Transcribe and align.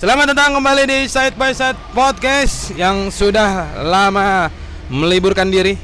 Selamat 0.00 0.32
datang 0.32 0.56
kembali 0.56 0.88
di 0.88 0.98
Side 1.12 1.36
by 1.36 1.52
Side 1.52 1.76
Podcast 1.92 2.72
yang 2.72 3.12
sudah 3.12 3.84
lama 3.84 4.48
meliburkan 4.88 5.44
diri 5.44 5.76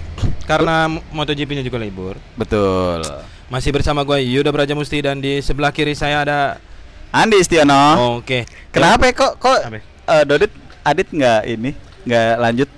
karena 0.48 0.89
MotoGP-nya 0.89 1.61
juga 1.61 1.77
libur. 1.77 2.16
Betul. 2.32 3.04
Masih 3.52 3.76
bersama 3.76 4.08
gue 4.08 4.16
Yuda 4.25 4.48
Brajamusti 4.48 5.04
dan 5.04 5.21
di 5.21 5.44
sebelah 5.44 5.68
kiri 5.68 5.93
saya 5.93 6.25
ada 6.25 6.57
Andi 7.12 7.44
Istiono. 7.44 8.16
Oke. 8.16 8.48
Kenapa 8.72 9.04
ya, 9.04 9.12
kok 9.12 9.36
kok 9.36 9.58
Apa? 9.68 9.84
eh, 9.84 10.25
Dodit 10.25 10.53
Adit 10.80 11.12
nggak 11.12 11.40
ini 11.53 11.76
nggak 12.08 12.29
lanjut? 12.40 12.68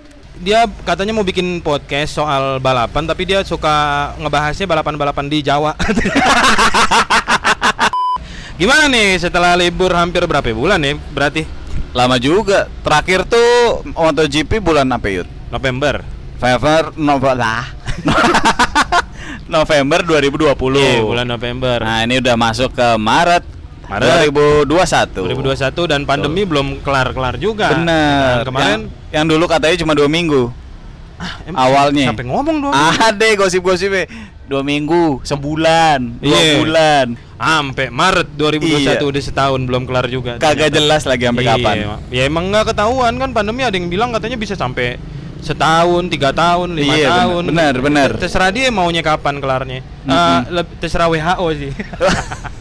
Dia 0.43 0.67
katanya 0.83 1.15
mau 1.15 1.23
bikin 1.23 1.63
podcast 1.63 2.19
soal 2.19 2.59
balapan 2.59 3.07
tapi 3.07 3.31
dia 3.31 3.47
suka 3.47 4.11
ngebahasnya 4.19 4.67
balapan-balapan 4.67 5.31
di 5.31 5.39
Jawa. 5.47 5.79
Gimana 8.59 8.91
nih 8.91 9.23
setelah 9.23 9.55
libur 9.55 9.95
hampir 9.95 10.27
berapa 10.27 10.51
bulan 10.51 10.83
ya 10.83 10.99
berarti? 11.15 11.47
Lama 11.95 12.19
juga. 12.19 12.67
Terakhir 12.83 13.23
tuh 13.23 13.87
MotoGP 13.95 14.59
bulan 14.59 14.91
apa 14.91 15.07
Yud? 15.07 15.31
November. 15.55 16.03
November 16.43 16.91
November 16.99 17.35
lah. 17.39 17.63
November 19.47 20.03
2020. 20.03 20.75
Iya, 20.75 21.03
bulan 21.07 21.27
November. 21.31 21.79
Nah, 21.83 22.03
ini 22.03 22.19
udah 22.19 22.35
masuk 22.35 22.75
ke 22.75 22.89
Maret 22.99 23.47
Maret. 23.89 24.35
2021. 24.35 24.67
2021 25.39 25.91
dan 25.95 26.01
pandemi 26.03 26.43
belum 26.43 26.83
kelar-kelar 26.83 27.39
juga. 27.39 27.73
Bener. 27.73 28.43
Dan 28.43 28.47
kemarin 28.47 28.67
yang, 28.69 28.83
yang 29.15 29.25
dulu 29.31 29.47
katanya 29.47 29.77
cuma 29.79 29.95
dua 29.95 30.11
minggu. 30.11 30.51
em- 31.47 31.55
awalnya. 31.55 32.11
Sampai 32.11 32.27
ngomong 32.27 32.57
dong. 32.59 32.75
Ada 32.75 33.27
gosip-gosipnya 33.39 34.11
dua 34.49 34.63
minggu, 34.63 35.21
sebulan, 35.23 36.19
dua 36.19 36.33
Iya. 36.35 36.55
bulan. 36.59 37.07
Sampai 37.39 37.87
Maret 37.89 38.29
2021 38.33 38.99
Iya. 38.99 39.07
udah 39.07 39.23
setahun 39.23 39.61
belum 39.63 39.85
kelar 39.85 40.09
juga. 40.09 40.33
Kagak 40.37 40.67
ternyata. 40.67 40.75
jelas 40.75 41.03
lagi 41.05 41.23
sampai 41.23 41.45
Iya, 41.45 41.53
kapan. 41.55 41.75
Ya 42.09 42.23
emang 42.25 42.45
nggak 42.49 42.65
ketahuan 42.67 43.15
kan 43.15 43.31
pandemi 43.31 43.63
ada 43.63 43.73
yang 43.73 43.87
bilang 43.87 44.11
katanya 44.11 44.35
bisa 44.35 44.53
sampai 44.53 44.97
setahun, 45.39 46.11
tiga 46.11 46.35
tahun, 46.35 46.75
lima 46.75 46.93
Iya, 46.93 47.09
tahun. 47.15 47.43
benar, 47.47 47.75
benar. 47.79 48.09
Terserah 48.19 48.51
dia 48.51 48.67
maunya 48.69 49.01
kapan 49.01 49.39
kelarnya. 49.39 49.87
Mm-mm. 50.03 50.11
Eh, 50.11 50.41
leb- 50.51 50.75
terserah 50.79 51.07
WHO 51.07 51.47
sih. 51.55 51.71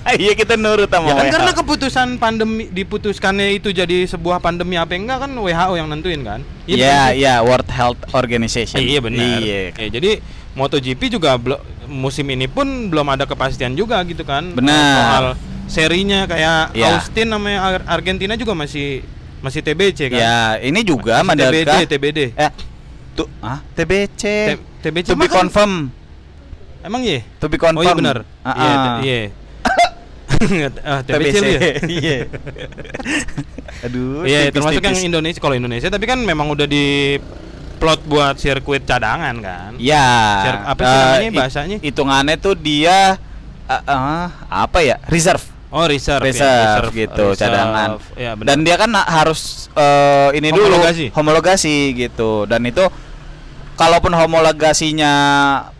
Iya 0.08 0.40
kita 0.40 0.56
nurut 0.56 0.88
sama 0.88 1.12
ya 1.12 1.14
kan 1.14 1.20
WHO. 1.20 1.34
karena 1.36 1.52
keputusan 1.52 2.08
pandemi 2.16 2.72
diputuskannya 2.72 3.52
itu 3.52 3.76
jadi 3.76 4.08
sebuah 4.08 4.40
pandemi 4.40 4.80
apa 4.80 4.96
enggak 4.96 5.28
kan 5.28 5.32
WHO 5.34 5.74
yang 5.76 5.92
nentuin 5.92 6.24
kan. 6.24 6.40
Iya, 6.64 6.80
benar 6.80 7.04
sih? 7.04 7.20
iya 7.20 7.34
World 7.44 7.68
Health 7.68 8.02
Organization. 8.14 8.80
Iya 8.80 9.00
benar. 9.04 9.36
Iya. 9.38 9.76
Ya, 9.76 9.88
jadi 9.92 10.12
MotoGP 10.56 11.12
juga 11.12 11.36
musim 11.88 12.28
ini 12.28 12.46
pun 12.46 12.64
belum 12.88 13.08
ada 13.08 13.24
kepastian 13.24 13.74
juga 13.74 14.04
gitu 14.04 14.22
kan. 14.22 14.52
Benar. 14.52 14.76
Soal 14.94 15.26
serinya 15.68 16.24
kayak 16.24 16.72
Iya. 16.72 16.96
Austin 16.96 17.28
namanya 17.28 17.60
Ar- 17.62 17.86
Argentina 17.90 18.36
juga 18.36 18.54
masih 18.54 19.04
masih 19.38 19.60
TBC 19.62 20.08
kan. 20.08 20.20
Ya, 20.20 20.38
ini 20.60 20.82
juga 20.82 21.20
Masih 21.20 21.28
Mandalika. 21.28 21.74
TBD, 21.76 21.84
TBD. 21.88 22.20
Eh, 22.34 22.52
tuh, 23.14 23.28
ah, 23.40 23.60
TBC. 23.74 24.24
T- 24.54 24.62
TBC 24.84 25.08
to 25.08 25.16
be 25.16 25.26
kan- 25.26 25.44
confirm. 25.44 25.92
Emang 26.80 27.02
iya? 27.02 27.20
To 27.38 27.46
be 27.46 27.56
confirm. 27.56 27.78
Oh 27.78 27.84
iya 27.84 27.94
benar. 27.94 28.18
Ah, 28.42 28.54
Iya, 28.54 28.68
ah. 28.68 28.78
t- 28.78 29.02
iya. 29.04 29.20
Ah, 30.84 31.00
TBC 31.02 31.36
ya? 31.42 31.60
Iya. 32.00 32.18
Aduh, 33.86 34.24
Iya, 34.24 34.50
termasuk 34.50 34.80
yang 34.80 34.94
tipis-tipis. 34.94 35.10
Indonesia 35.10 35.40
kalau 35.40 35.56
Indonesia 35.56 35.88
tapi 35.88 36.06
kan 36.06 36.18
memang 36.18 36.50
udah 36.50 36.66
di 36.66 37.18
plot 37.78 38.02
buat 38.04 38.36
sirkuit 38.36 38.84
cadangan 38.84 39.38
kan. 39.38 39.72
Ya. 39.78 40.08
Sir- 40.44 40.64
apa 40.66 40.80
sih 40.80 40.90
eh, 40.90 41.00
namanya 41.00 41.32
bahasanya? 41.32 41.78
Hitungannya 41.80 42.36
tuh 42.36 42.54
dia 42.54 43.16
eh, 43.64 43.82
eh, 43.84 44.26
apa 44.50 44.80
ya? 44.82 44.98
Reserve. 45.06 45.46
Oh, 45.68 45.84
reserve, 45.84 46.24
ya, 46.24 46.32
Reserve, 46.32 46.88
gitu, 46.96 47.26
reserve. 47.36 47.44
cadangan. 47.44 47.90
Ya, 48.16 48.32
benar. 48.34 48.48
Dan 48.48 48.58
dia 48.64 48.76
kan 48.76 48.88
harus 48.96 49.68
eh, 49.72 50.30
ini 50.34 50.48
Homologasi. 50.50 51.12
dulu 51.12 51.16
homologasi 51.16 51.76
gitu. 51.94 52.32
Dan 52.48 52.64
itu 52.64 52.88
kalaupun 53.76 54.12
homologasinya 54.12 55.12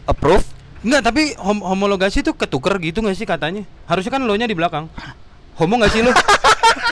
approve, 0.04 0.44
Enggak, 0.84 1.02
tapi 1.04 1.34
hom- 1.42 1.66
homologasi 1.66 2.22
itu 2.22 2.32
ketuker 2.32 2.78
gitu 2.80 3.02
nggak 3.02 3.18
sih 3.18 3.26
katanya? 3.26 3.66
Harusnya 3.88 4.14
kan 4.14 4.22
lo 4.22 4.36
nya 4.36 4.46
di 4.46 4.54
belakang. 4.54 4.86
Homo 5.58 5.74
nggak 5.82 5.90
sih 5.90 6.06
lo? 6.06 6.12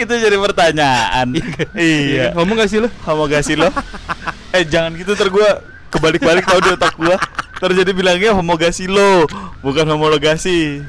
itu 0.00 0.14
jadi 0.16 0.36
pertanyaan. 0.36 1.26
iya. 1.76 2.32
Homo 2.32 2.56
nggak 2.56 2.68
sih 2.70 2.78
lo? 2.80 2.88
Homologasi 3.04 3.54
lo. 3.54 3.68
eh 4.56 4.64
jangan 4.66 4.96
gitu 4.96 5.12
ter 5.14 5.28
gua 5.28 5.60
kebalik-balik 5.90 6.44
tau 6.46 6.60
di 6.60 6.70
otak 6.72 6.94
gua. 6.96 7.16
Terjadi 7.60 7.92
bilangnya 7.92 8.32
homologasi 8.32 8.88
lo, 8.88 9.28
bukan 9.60 9.84
homologasi. 9.84 10.80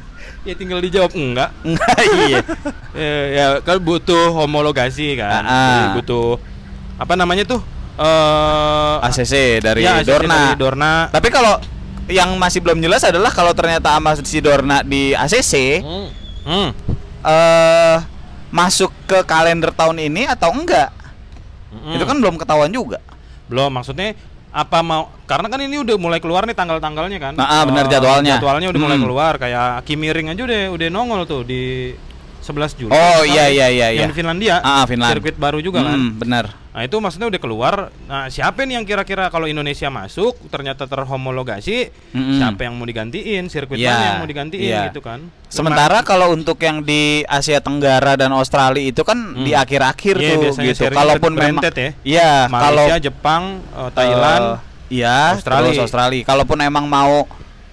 Ya 0.42 0.54
tinggal 0.56 0.82
dijawab 0.82 1.12
enggak. 1.14 1.52
Enggak 1.68 1.96
iya. 2.26 2.40
Ya, 2.96 3.14
ya 3.30 3.46
kan 3.62 3.78
butuh 3.78 4.34
homologasi 4.34 5.20
kan. 5.20 5.44
Ah, 5.44 5.52
ah. 5.52 5.70
Jadi 5.70 5.88
butuh 6.02 6.40
apa 6.98 7.14
namanya 7.14 7.44
tuh? 7.46 7.62
Eh 8.00 8.96
ACC 9.06 9.62
dari 9.62 9.86
ya, 9.86 10.00
ACC 10.02 10.08
Dorna. 10.10 10.34
dari 10.34 10.58
Dorna. 10.58 10.94
Tapi 11.14 11.28
kalau 11.30 11.60
yang 12.10 12.34
masih 12.42 12.60
belum 12.60 12.82
jelas 12.82 13.06
adalah 13.06 13.30
kalau 13.30 13.54
ternyata 13.54 13.96
sama 13.96 14.18
si 14.20 14.40
Dorna 14.42 14.82
di 14.82 15.14
ACC 15.14 15.80
Hmm. 15.86 16.08
Hmm. 16.42 16.70
eh 17.22 17.98
masuk 18.52 18.92
ke 19.04 19.24
kalender 19.24 19.72
tahun 19.72 19.98
ini 19.98 20.28
atau 20.28 20.52
enggak? 20.52 20.92
Mm-mm. 21.72 21.96
Itu 21.96 22.04
kan 22.04 22.18
belum 22.20 22.36
ketahuan 22.36 22.70
juga. 22.70 23.00
belum 23.48 23.68
maksudnya 23.68 24.16
apa 24.52 24.80
mau 24.80 25.12
karena 25.24 25.48
kan 25.48 25.60
ini 25.60 25.76
udah 25.80 25.96
mulai 25.96 26.20
keluar 26.20 26.44
nih 26.44 26.56
tanggal-tanggalnya 26.56 27.20
kan. 27.20 27.34
Nah, 27.36 27.48
ah, 27.52 27.64
benar 27.64 27.88
Eh, 27.88 27.92
jadwalnya. 27.92 28.40
Jadwalnya 28.40 28.68
udah 28.72 28.80
mulai 28.80 28.96
Hmm. 28.96 29.06
keluar 29.08 29.34
kayak 29.36 29.84
Kimi 29.84 30.08
Ring 30.08 30.32
aja 30.32 30.40
udah 30.40 30.62
udah 30.72 30.88
nongol 30.88 31.22
tuh 31.24 31.44
di 31.44 31.92
11 32.42 32.74
Juli. 32.76 32.90
Oh, 32.90 33.22
iya, 33.22 33.46
iya, 33.48 33.70
iya, 33.70 33.88
Yang 33.94 33.98
iya. 33.98 34.10
di 34.10 34.16
Finlandia. 34.18 34.56
Ah, 34.60 34.84
Finland. 34.84 35.14
Sirkuit 35.14 35.38
baru 35.38 35.62
juga 35.62 35.86
kan. 35.86 35.94
Hmm, 35.94 36.18
benar. 36.18 36.46
Nah, 36.72 36.82
itu 36.82 36.96
maksudnya 36.98 37.28
udah 37.28 37.38
keluar. 37.38 37.74
Nah, 38.08 38.32
siapa 38.32 38.64
nih 38.64 38.80
yang 38.80 38.86
kira-kira 38.88 39.28
kalau 39.28 39.46
Indonesia 39.46 39.92
masuk 39.92 40.40
ternyata 40.48 40.88
terhomologasi, 40.88 41.92
Mm-mm. 42.12 42.40
siapa 42.40 42.64
yang 42.64 42.80
mau 42.80 42.88
digantiin? 42.88 43.46
Sirkuit 43.46 43.78
Iya, 43.78 43.92
mana 43.92 44.04
yang 44.04 44.18
mau 44.18 44.30
digantiin 44.30 44.64
iya. 44.64 44.82
gitu 44.90 45.04
kan. 45.04 45.20
Sementara 45.48 46.00
kalau 46.02 46.32
untuk 46.32 46.58
yang 46.58 46.82
di 46.82 47.28
Asia 47.28 47.60
Tenggara 47.60 48.16
dan 48.16 48.32
Australia 48.32 48.82
itu 48.82 49.04
kan 49.04 49.20
Hmm. 49.20 49.44
di 49.44 49.52
akhir-akhir 49.52 50.16
Iya, 50.18 50.32
tuh 50.32 50.52
gitu. 50.58 50.84
Kalaupun 50.90 51.32
memang 51.36 51.62
ya. 51.62 51.92
Iya, 52.02 52.32
kalau 52.48 52.88
Malaysia, 52.88 52.98
Jepang, 53.04 53.44
eh, 53.62 53.90
Thailand, 53.92 54.44
eh, 54.58 54.58
iya, 55.04 55.18
Australia. 55.36 55.70
terus 55.70 55.84
Australia. 55.84 56.24
Kalaupun 56.24 56.58
emang 56.64 56.88
mau 56.88 57.28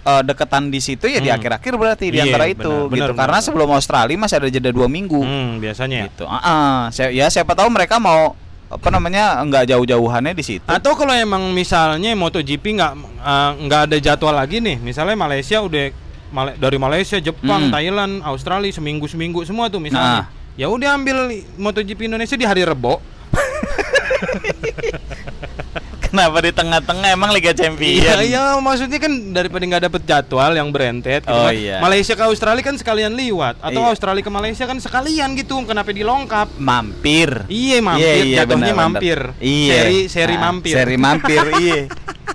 eh, 0.08 0.22
deketan 0.24 0.68
di 0.68 0.78
situ 0.78 1.04
ya 1.04 1.18
di 1.18 1.28
Hmm. 1.28 1.36
akhir-akhir 1.36 1.72
berarti 1.74 2.04
di 2.08 2.16
Iya, 2.16 2.24
antara 2.26 2.44
itu 2.46 2.64
benar, 2.64 2.90
gitu. 2.90 3.12
benar. 3.12 3.18
Karena 3.20 3.38
sebelum 3.38 3.68
Australia 3.70 4.16
masih 4.16 4.36
ada 4.36 4.48
jeda 4.48 4.70
dua 4.70 4.86
minggu 4.86 5.18
hmm, 5.18 5.58
biasanya. 5.58 6.06
gitu. 6.06 6.24
Ah, 6.24 6.38
ah. 6.40 6.76
Saya- 6.88 7.10
ya 7.10 7.26
siapa 7.28 7.52
tahu 7.52 7.68
mereka 7.68 7.98
mau 7.98 8.32
apa 8.68 8.88
namanya 8.88 9.40
nggak 9.42 9.64
jauh-jauhannya 9.66 10.32
di 10.32 10.42
situ. 10.42 10.64
Atau 10.64 10.92
kalau 10.92 11.10
emang 11.10 11.52
misalnya 11.52 12.14
MotoGP 12.14 12.62
nggak 12.74 12.92
eh, 13.18 13.50
nggak 13.62 13.80
ada 13.86 13.96
jadwal 13.98 14.32
lagi 14.32 14.58
nih, 14.58 14.78
misalnya 14.78 15.14
Malaysia 15.14 15.58
udah 15.58 16.06
Male- 16.28 16.56
dari 16.56 16.76
Malaysia, 16.76 17.16
Jepang, 17.16 17.64
Hmm. 17.64 17.72
Thailand, 17.72 18.12
Australia 18.22 18.68
seminggu 18.68 19.08
seminggu 19.08 19.40
semua 19.42 19.68
tuh 19.68 19.78
misalnya. 19.78 20.22
Nah. 20.22 20.24
Ya 20.54 20.66
udah 20.66 20.92
ambil 20.92 21.30
MotoGP 21.56 22.04
Indonesia 22.04 22.34
di 22.34 22.44
hari 22.44 22.64
Rebo. 22.64 22.98
Kenapa 26.08 26.40
di 26.40 26.50
tengah-tengah 26.50 27.08
emang 27.12 27.30
Liga 27.30 27.52
Champions? 27.52 28.00
Iya, 28.00 28.14
iya, 28.22 28.40
maksudnya 28.56 28.96
kan 28.96 29.12
daripada 29.28 29.60
nggak 29.62 29.82
dapet 29.84 30.02
jadwal 30.02 30.50
yang 30.50 30.68
berentet 30.68 31.20
gitu 31.20 31.28
Oh, 31.30 31.44
kan. 31.44 31.52
iya. 31.52 31.76
Malaysia 31.78 32.16
ke 32.16 32.24
Australia 32.24 32.62
kan 32.62 32.74
sekalian 32.74 33.12
liwat 33.12 33.60
atau 33.60 33.76
Iya. 33.78 33.92
Australia 33.92 34.22
ke 34.22 34.32
Malaysia 34.32 34.64
kan 34.64 34.78
sekalian 34.78 35.36
gitu, 35.36 35.60
kenapa 35.62 35.92
dilongkap? 35.92 36.48
Mampir. 36.56 37.44
Iya, 37.46 37.78
mampir, 37.78 38.24
jatuhnya 38.34 38.72
benar, 38.72 38.88
mampir. 38.88 39.18
Iya. 39.36 39.74
Seri 39.74 39.98
seri 40.08 40.34
Nah, 40.34 40.42
mampir. 40.42 40.72
Seri 40.72 40.96
mampir, 40.96 41.42
iya. 41.62 41.80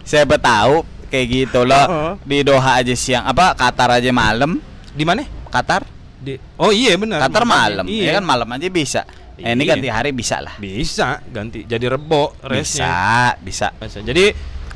Siapa 0.01 0.37
tahu 0.37 0.85
kayak 1.07 1.27
gitu 1.27 1.59
loh. 1.63 1.85
Oh. 1.87 2.13
Di 2.21 2.45
Doha 2.45 2.77
aja 2.77 2.93
siang, 2.93 3.25
apa 3.25 3.53
Qatar 3.53 3.97
aja 3.97 4.09
malam. 4.09 4.61
Di 4.89 5.01
mana? 5.01 5.25
Qatar? 5.49 5.81
Di 6.17 6.37
Oh 6.55 6.69
iya 6.69 6.93
benar. 6.93 7.25
Qatar 7.25 7.41
malam. 7.43 7.89
Iya. 7.89 8.13
Ya 8.13 8.21
kan 8.21 8.23
malam 8.23 8.45
aja 8.47 8.67
bisa. 8.67 9.01
Eh, 9.35 9.49
ini 9.49 9.63
Iya. 9.63 9.71
ganti 9.73 9.87
hari 9.87 10.11
bisa 10.11 10.37
lah. 10.37 10.55
Bisa 10.55 11.21
ganti 11.25 11.63
jadi 11.63 11.89
rebo 11.89 12.37
race-nya. 12.39 13.33
Bisa, 13.35 13.67
bisa. 13.67 13.67
Bisa. 13.75 13.99
Jadi 13.99 14.29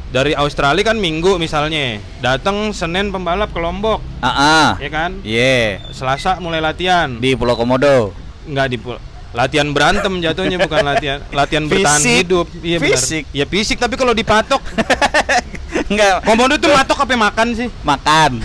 dari 0.07 0.33
Australia 0.33 0.81
kan 0.83 0.95
minggu 0.95 1.35
misalnya, 1.35 1.99
datang 2.17 2.71
Senin 2.71 3.09
pembalap 3.09 3.49
ke 3.49 3.59
Lombok, 3.59 3.99
Ah, 4.17 4.29
ah. 4.29 4.67
ya 4.77 4.87
kan? 4.87 5.19
Iya. 5.21 5.83
Selasa 5.89 6.37
mulai 6.37 6.57
latihan. 6.57 7.11
Di 7.13 7.33
Pulau 7.33 7.53
Komodo. 7.53 8.15
Enggak 8.43 8.67
di 8.67 8.77
pul- 8.77 9.03
latihan 9.27 9.69
berantem 9.69 10.17
jatuhnya 10.17 10.57
bukan 10.57 10.81
latihan 10.81 11.19
latihan 11.35 11.67
bertahan 11.67 11.99
Fisik. 11.99 12.17
hidup. 12.25 12.47
Iya 12.57 12.77
benar. 12.79 12.97
Fisik. 12.97 13.23
Ya 13.29 13.45
fisik 13.45 13.77
tapi 13.77 13.93
kalau 13.93 14.11
dipatok 14.11 14.63
Enggak 15.91 16.23
komodo 16.23 16.55
tuh 16.55 16.67
matok 16.67 17.05
apa 17.05 17.13
makan 17.13 17.47
sih? 17.53 17.67
makan. 17.81 18.41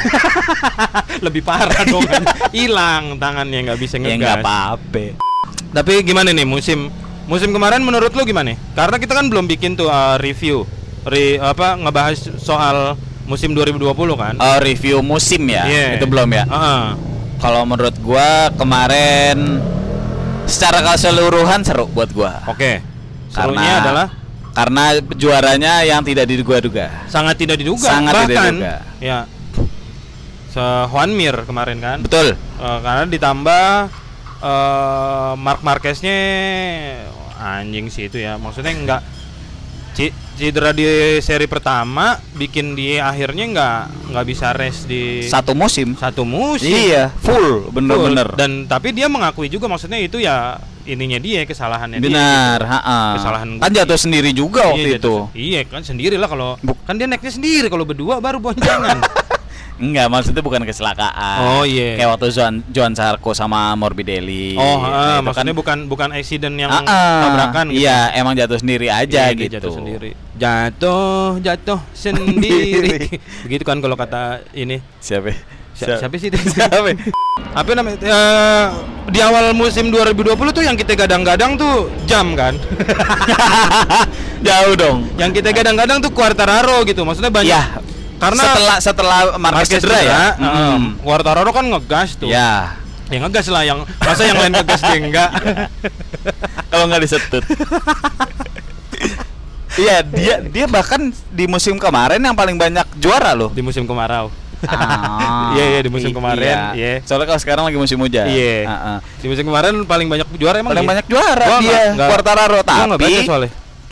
Lebih 1.24 1.40
parah 1.40 1.82
dong 1.84 2.04
kan. 2.04 2.22
Hilang 2.50 3.16
tangannya 3.16 3.64
nggak 3.64 3.78
bisa 3.78 3.96
ya 3.96 4.04
ngegas. 4.04 4.18
enggak 4.18 4.36
apa-apa. 4.42 5.04
Tapi 5.72 6.04
gimana 6.04 6.30
nih 6.30 6.44
musim 6.44 6.92
musim 7.24 7.48
kemarin 7.48 7.80
menurut 7.80 8.12
lu 8.12 8.22
gimana? 8.22 8.52
Karena 8.76 9.00
kita 9.00 9.16
kan 9.16 9.26
belum 9.32 9.48
bikin 9.48 9.72
tuh 9.72 9.88
uh, 9.88 10.20
review, 10.20 10.68
Re, 11.08 11.40
apa 11.40 11.80
ngebahas 11.80 12.36
soal 12.36 12.94
musim 13.24 13.56
2020 13.56 13.88
kan? 14.20 14.34
Oh, 14.36 14.58
review 14.60 15.00
musim 15.00 15.48
ya? 15.48 15.64
Iya. 15.64 15.86
Itu 15.96 16.06
belum 16.06 16.28
ya? 16.30 16.44
Heeh. 16.44 16.84
kalau 17.42 17.66
menurut 17.66 17.98
gua 17.98 18.54
kemarin 18.54 19.58
secara 20.46 20.78
keseluruhan 20.84 21.66
seru 21.66 21.90
buat 21.90 22.12
gua. 22.14 22.38
Oke. 22.46 22.78
Serunya 23.32 23.80
Karena 23.80 23.82
adalah 23.82 24.06
karena 24.52 24.84
juaranya 25.16 25.72
yang 25.82 26.04
tidak 26.04 26.28
diduga-duga. 26.28 27.08
sangat 27.08 27.40
tidak 27.40 27.56
diduga. 27.58 27.88
Sangat 27.88 28.12
tidak 28.12 28.28
Bahkan, 28.28 28.54
diduga. 28.60 28.74
Ya. 29.00 29.18
Se 30.52 30.62
Juan 30.92 31.10
Mir 31.16 31.34
kemarin 31.48 31.80
kan. 31.80 31.98
Betul. 32.04 32.36
Eh, 32.36 32.78
karena 32.84 33.08
ditambah 33.08 33.64
eh 34.42 35.32
Mark 35.36 35.62
Marqueznya 35.62 36.18
anjing 37.36 37.86
sih 37.88 38.06
itu 38.06 38.18
ya. 38.18 38.34
Maksudnya 38.34 38.72
enggak 38.72 39.00
ci- 39.92 40.10
cedera 40.32 40.72
di 40.72 40.84
seri 41.18 41.44
pertama 41.44 42.16
bikin 42.32 42.72
dia 42.72 43.06
akhirnya 43.06 43.44
nggak 43.46 43.78
nggak 44.10 44.24
bisa 44.24 44.50
rest 44.50 44.86
di 44.86 45.22
Satu 45.22 45.52
musim. 45.52 45.94
satu 45.94 46.24
musim. 46.24 46.66
Iya, 46.68 47.12
full 47.14 47.68
bener-bener. 47.68 48.26
Full. 48.26 48.38
Dan 48.38 48.50
tapi 48.64 48.90
dia 48.90 49.06
mengakui 49.06 49.46
juga 49.46 49.66
maksudnya 49.66 49.96
itu 49.96 50.18
ya 50.18 50.56
ininya 50.82 51.14
dia 51.16 51.44
kesalahannya 51.44 52.00
dia. 52.00 52.08
Benar, 52.08 52.58
gitu. 52.58 52.72
ha-ha. 52.72 53.00
Kesalahan 53.14 53.48
Kan 53.54 53.70
Guti. 53.70 53.78
jatuh 53.78 53.98
sendiri 54.00 54.30
juga 54.32 54.66
waktu 54.66 54.88
Iya, 54.88 54.98
itu. 54.98 55.14
jatuh- 55.14 55.28
Iya 55.32 55.60
kan 55.64 55.82
sendiri 55.84 56.16
lah 56.16 56.26
kalau 56.26 56.58
kan 56.82 56.94
dia 56.96 57.06
naiknya 57.06 57.30
sendiri 57.30 57.66
kalau 57.68 57.84
berdua 57.84 58.18
baru 58.18 58.40
boncengan. 58.40 58.98
Enggak, 59.80 60.06
maksudnya 60.08 60.40
bukan 60.40 60.62
kecelakaan. 60.62 61.40
Oh, 61.42 61.64
iya. 61.64 61.96
Kayak 61.96 62.08
waktu 62.12 62.26
Joan 62.30 62.54
Joan 62.68 62.92
Sarko 62.92 63.32
sama 63.32 63.72
Morbidelli. 63.72 64.54
oh, 64.54 64.78
Nah, 64.78 64.86
ah, 64.86 65.16
itu 65.18 65.26
maksudnya 65.26 65.48
kan- 65.48 65.58
bukan 65.58 65.78
bukan 65.86 66.08
accident 66.12 66.54
yang 66.54 66.70
ah. 66.70 66.84
tabrakan 67.24 67.66
gitu. 67.68 67.82
Iya, 67.82 68.12
emang 68.14 68.32
jatuh 68.32 68.58
sendiri 68.58 68.86
aja 68.88 69.28
Iya, 69.28 69.34
gitu. 69.34 69.52
Jatuh 69.58 69.72
sendiri. 69.72 70.10
Jatuh, 70.34 71.40
jatuh 71.40 71.80
sendiri. 71.92 73.08
Begitu 73.44 73.62
kan 73.62 73.78
kalau 73.78 73.96
kata 73.96 74.44
ini. 74.52 74.78
Siapa? 74.98 75.32
Si- 75.72 75.88
siapa 75.88 76.14
sih 76.14 76.28
itu? 76.28 76.36
Siapa? 76.54 76.92
Apa 77.52 77.70
namanya? 77.72 77.96
eh, 77.98 78.64
di 79.08 79.18
awal 79.18 79.50
musim 79.52 79.88
2020 79.88 80.36
tuh 80.52 80.62
yang 80.62 80.76
kita 80.76 80.94
gadang-gadang 80.94 81.56
tuh 81.56 81.88
jam 82.04 82.32
kan. 82.32 82.54
Jauh 84.46 84.74
dong. 84.74 85.06
yang 85.16 85.30
kita 85.30 85.50
gadang-gadang 85.50 85.98
tuh 85.98 86.10
Quartararo 86.10 86.84
gitu. 86.84 87.02
Maksudnya 87.02 87.30
banyak. 87.30 87.50
Iya. 87.50 87.91
Karena 88.22 88.42
setelah 88.46 88.76
setelah 88.78 89.18
Marquez 89.34 89.68
cedera 89.68 89.98
ya. 89.98 90.22
heeh. 90.32 90.74
Hmm. 90.78 90.82
Quartararo 91.02 91.50
kan 91.50 91.66
ngegas 91.66 92.14
tuh. 92.14 92.30
Ya. 92.30 92.78
Ya 93.10 93.18
ngegas 93.18 93.46
lah 93.50 93.66
yang 93.66 93.82
masa 93.98 94.22
yang 94.24 94.38
lain 94.38 94.54
ngegas 94.54 94.80
dia 94.80 94.96
enggak. 94.96 95.30
Kalau 96.70 96.86
nggak 96.86 97.02
disetut. 97.02 97.42
Iya, 99.72 100.04
dia 100.04 100.34
dia 100.44 100.66
bahkan 100.68 101.00
di 101.32 101.48
musim 101.48 101.80
kemarin 101.80 102.20
yang 102.20 102.36
paling 102.36 102.60
banyak 102.60 102.84
juara 103.00 103.32
loh. 103.32 103.48
di 103.48 103.64
musim 103.64 103.88
kemarau. 103.88 104.28
Ah, 104.62 105.50
Iya, 105.56 105.64
iya, 105.64 105.80
di 105.80 105.90
musim 105.90 106.12
i- 106.12 106.14
kemarin, 106.14 106.56
iya. 106.76 107.00
Soalnya 107.02 107.32
kalau 107.32 107.40
sekarang 107.40 107.64
lagi 107.64 107.80
musim 107.80 107.96
hujan. 107.96 108.28
Iya. 108.28 108.68
Heeh. 108.68 108.96
Di 109.24 109.26
musim 109.32 109.44
kemarin 109.48 109.80
paling 109.88 110.12
banyak 110.12 110.28
juara 110.36 110.60
emang 110.60 110.76
Paling 110.76 110.84
dia? 110.84 110.92
banyak 110.92 111.06
juara 111.08 111.44
Gua 111.48 111.58
dia 111.58 111.82
Quartararo 111.96 112.60
nggak 112.60 113.00
tapi 113.00 113.12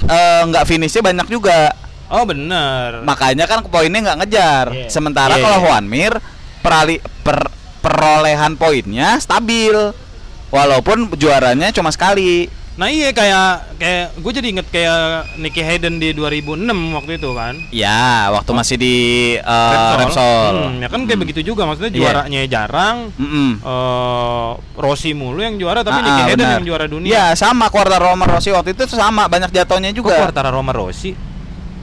eh, 0.05 0.41
nggak 0.47 0.65
finishnya 0.69 1.01
banyak 1.01 1.27
juga. 1.33 1.73
Oh 2.11 2.25
bener. 2.25 3.01
Makanya 3.01 3.47
kan 3.47 3.63
poinnya 3.65 4.03
nggak 4.03 4.19
ngejar. 4.21 4.67
Iya. 4.69 4.87
Sementara 4.87 5.35
Iya, 5.35 5.43
kalau 5.43 5.57
iya. 5.57 5.65
Juan 5.65 5.85
Mir 5.87 6.13
perali 6.59 6.97
per, 7.23 7.47
perolehan 7.81 8.55
poinnya 8.55 9.17
stabil. 9.17 9.75
Walaupun 10.49 11.15
juaranya 11.15 11.71
cuma 11.71 11.89
sekali. 11.89 12.51
Nah 12.71 12.89
iya 12.89 13.13
kayak 13.13 13.77
kayak 13.77 14.07
gue 14.17 14.33
jadi 14.33 14.47
inget 14.49 14.67
kayak 14.67 15.37
Nicky 15.37 15.61
Hayden 15.61 16.01
di 16.01 16.11
2006 16.11 16.65
waktu 16.91 17.13
itu 17.15 17.31
kan. 17.31 17.55
Ya, 17.69 18.33
waktu 18.33 18.51
masih 18.51 18.75
di 18.75 18.97
eh, 19.37 19.75
Repsol. 19.95 20.01
Repsol. 20.01 20.55
Hmm, 20.57 20.81
ya 20.81 20.89
kan 20.89 21.01
kayak 21.05 21.19
Mm. 21.21 21.23
begitu 21.23 21.41
juga 21.45 21.69
maksudnya 21.69 21.93
Iya. 21.93 21.99
juaranya 22.01 22.41
jarang. 22.49 22.97
Mm-mm. 23.15 23.51
eh 23.61 24.51
Rossi 24.75 25.13
mulu 25.13 25.39
yang 25.39 25.55
juara 25.55 25.85
tapi 25.85 26.01
Ah, 26.01 26.03
Nicky 26.03 26.15
ah, 26.17 26.27
Hayden 26.27 26.39
benar. 26.41 26.57
yang 26.57 26.67
juara 26.67 26.87
dunia. 26.89 27.11
Iya, 27.11 27.25
sama 27.37 27.69
Quartararo 27.69 28.11
sama 28.11 28.27
Rossi 28.27 28.51
waktu 28.51 28.73
itu 28.73 28.83
sama 28.89 29.29
banyak 29.29 29.51
jatuhnya 29.53 29.91
Kok 29.91 29.97
juga. 29.97 30.15
Quartararo 30.19 30.59
sama 30.59 30.73
Rossi? 30.73 31.11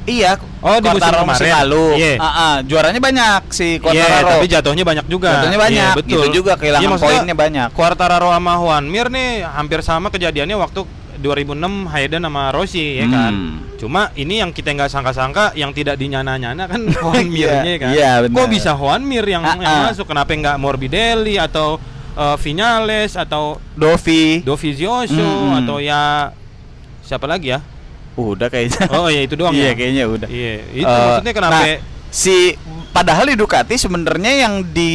Iya. 0.08 0.40
Oh, 0.64 0.80
di 0.80 0.88
musim 0.88 1.12
kemarin. 1.12 1.52
lalu. 1.62 1.86
Iya. 2.00 2.14
Ah, 2.18 2.28
ah, 2.32 2.56
juaranya 2.64 2.98
banyak 2.98 3.42
si 3.52 3.76
Iya, 3.76 3.84
Quartararo. 3.84 4.30
tapi 4.34 4.46
jatuhnya 4.48 4.84
banyak 4.84 5.06
juga. 5.06 5.30
Jatuhnya 5.36 5.60
banyak, 5.60 5.84
Iya, 5.84 5.98
betul. 6.00 6.12
gitu 6.16 6.28
juga 6.34 6.54
kehilangan 6.56 6.82
Iya, 6.82 6.90
maksudnya 6.90 7.20
poinnya 7.20 7.36
banyak. 7.36 7.68
Quartararo 7.76 8.30
sama 8.32 8.54
Juan 8.56 8.86
Mir 8.88 9.08
nih 9.08 9.44
hampir 9.44 9.80
sama 9.82 10.08
kejadiannya 10.08 10.56
waktu 10.56 10.82
2006 11.18 11.60
Hayden 11.88 12.22
sama 12.24 12.50
Rossi 12.50 12.98
ya 12.98 13.06
kan. 13.06 13.34
Hmm. 13.34 13.58
Cuma 13.76 14.10
ini 14.14 14.38
yang 14.38 14.50
kita 14.50 14.72
nggak 14.72 14.88
sangka-sangka 14.88 15.54
yang 15.54 15.70
tidak 15.70 15.98
dinyana-nyana 15.98 16.64
kan 16.66 16.82
Juan 16.94 17.28
Mirnya 17.28 17.76
kan. 17.78 17.90
iya, 17.92 18.12
benar. 18.24 18.38
Kok 18.38 18.48
bisa 18.48 18.72
Juan 18.74 19.02
Mir 19.02 19.26
yang, 19.26 19.42
Ah, 19.42 19.54
yang 19.56 19.76
ah. 19.78 19.86
masuk? 19.88 20.06
Kenapa 20.06 20.32
nggak 20.32 20.56
Morbidelli 20.56 21.36
atau 21.36 21.82
eh, 22.14 22.38
Vinales 22.40 23.14
atau 23.14 23.60
Dovi. 23.74 24.42
Dovizioso 24.42 25.14
Hmm. 25.14 25.60
atau 25.60 25.78
ya 25.78 26.32
siapa 27.02 27.26
lagi 27.26 27.52
ya? 27.52 27.62
Udah 28.18 28.50
kayaknya. 28.50 28.90
Oh 28.92 29.08
ya 29.08 29.22
itu 29.22 29.34
doang 29.34 29.54
iya, 29.58 29.72
ya. 29.72 29.74
kayaknya 29.74 30.04
udah. 30.06 30.28
Iya, 30.28 30.54
itu 30.74 30.84
Eh, 30.84 30.98
maksudnya 31.06 31.34
kenapa 31.34 31.54
nah, 31.54 31.66
si 32.10 32.36
padahal 32.90 33.30
di 33.30 33.36
Ducati 33.36 33.76
sebenarnya 33.76 34.32
yang 34.42 34.54
di 34.66 34.92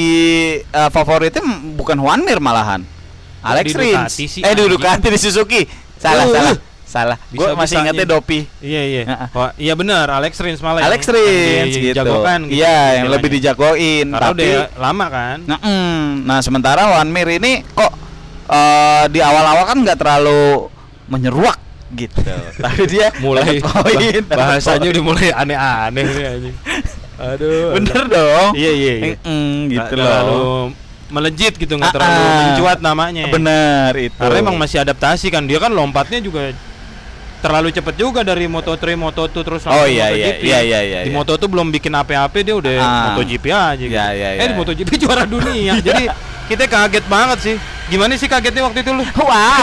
eh, 0.59 0.91
favoritin 0.91 1.47
bukan 1.73 1.97
Juan 1.97 2.21
Mir 2.21 2.39
malahan. 2.39 2.83
Kok 2.83 3.47
Alex 3.49 3.67
di 3.69 3.79
Rins. 3.79 4.13
Sih, 4.13 4.29
eh 4.39 4.53
di? 4.53 4.63
Ducati 4.67 5.07
di 5.07 5.17
Suzuki. 5.17 5.63
Salah, 5.97 6.27
Uh, 6.27 6.33
salah. 6.33 6.51
uh. 6.51 6.59
Salah. 6.83 7.17
Gue 7.27 7.49
masih 7.55 7.81
ingetnya 7.81 8.05
Dopi. 8.07 8.45
Iya 8.59 8.83
iya. 8.85 9.03
Wah, 9.33 9.57
iya 9.57 9.73
benar 9.73 10.13
Alex 10.13 10.37
Rins 10.37 10.61
malah 10.61 10.85
Alex 10.85 11.09
yang- 11.09 11.17
Rins 11.17 11.25
yang 11.49 11.69
gitu. 11.73 12.03
gitu 12.05 12.05
Iya, 12.05 12.29
yang 12.29 12.45
istilahnya. 12.45 13.09
lebih 13.09 13.29
dijagoin. 13.33 14.07
Karena 14.11 14.29
tapi 14.29 14.45
udah 14.45 14.67
lama 14.77 15.07
kan. 15.09 15.39
Nah, 15.43 15.59
mm, 15.59 16.07
nah 16.23 16.39
sementara 16.39 16.93
Juan 16.93 17.09
Mir 17.09 17.29
ini 17.33 17.65
kok 17.67 17.93
eh, 18.45 19.05
di 19.09 19.19
awal-awal 19.19 19.65
kan 19.65 19.79
nggak 19.79 19.97
terlalu 19.97 20.69
menyeruak 21.09 21.57
gitu. 21.95 22.21
Tapi 22.65 22.83
dia 22.87 23.13
mulai 23.19 23.59
poin, 23.59 24.23
bah- 24.25 24.37
bahasanya 24.57 24.89
udah 24.91 25.03
mulai 25.03 25.29
aneh-aneh 25.31 26.05
nih 26.05 26.25
anjing. 26.29 26.57
Aduh. 27.15 27.71
bener 27.77 28.03
dong. 28.07 28.51
Iya 28.53 28.73
iya 28.73 28.93
iya. 28.95 29.15
Mm, 29.23 29.59
gitu 29.69 29.93
terlalu 29.93 30.33
loh. 30.35 30.65
melejit 31.09 31.53
gitu 31.55 31.77
nggak 31.77 31.93
terlalu 31.93 32.23
mencuat 32.43 32.79
namanya. 32.81 33.25
Bener 33.29 33.93
itu. 33.95 34.17
Karena 34.17 34.39
emang 34.41 34.57
masih 34.57 34.81
adaptasi 34.81 35.29
kan 35.29 35.45
dia 35.45 35.57
kan 35.57 35.69
lompatnya 35.69 36.19
juga 36.19 36.51
terlalu 37.39 37.69
cepet 37.69 37.99
juga 37.99 38.23
dari 38.23 38.47
Moto3, 38.47 38.95
Moto2 38.95 39.35
terus 39.35 39.67
Oh, 39.67 39.83
iya, 39.83 40.09
iya, 40.09 40.31
MotoGP. 40.31 40.43
iya, 40.43 40.59
iya, 40.63 40.81
iya, 40.81 40.99
Di 41.03 41.11
iya. 41.11 41.17
Moto2 41.19 41.43
belum 41.43 41.69
bikin 41.71 41.91
apa-apa 41.91 42.39
dia 42.39 42.55
udah 42.55 42.73
Ah. 42.79 43.03
MotoGP 43.11 43.45
aja 43.51 43.75
gitu. 43.77 43.91
Iya, 43.91 44.07
iya, 44.15 44.29
Eh 44.31 44.37
iya. 44.39 44.47
di 44.47 44.55
MotoGP 44.55 44.91
juara 45.03 45.27
dunia. 45.27 45.75
Jadi 45.77 46.07
kita 46.47 46.65
kaget 46.65 47.05
banget 47.07 47.39
sih. 47.43 47.57
Gimana 47.87 48.15
sih 48.15 48.25
kagetnya 48.25 48.63
waktu 48.63 48.81
itu 48.81 48.91
lu? 48.95 49.03
Wah. 49.21 49.59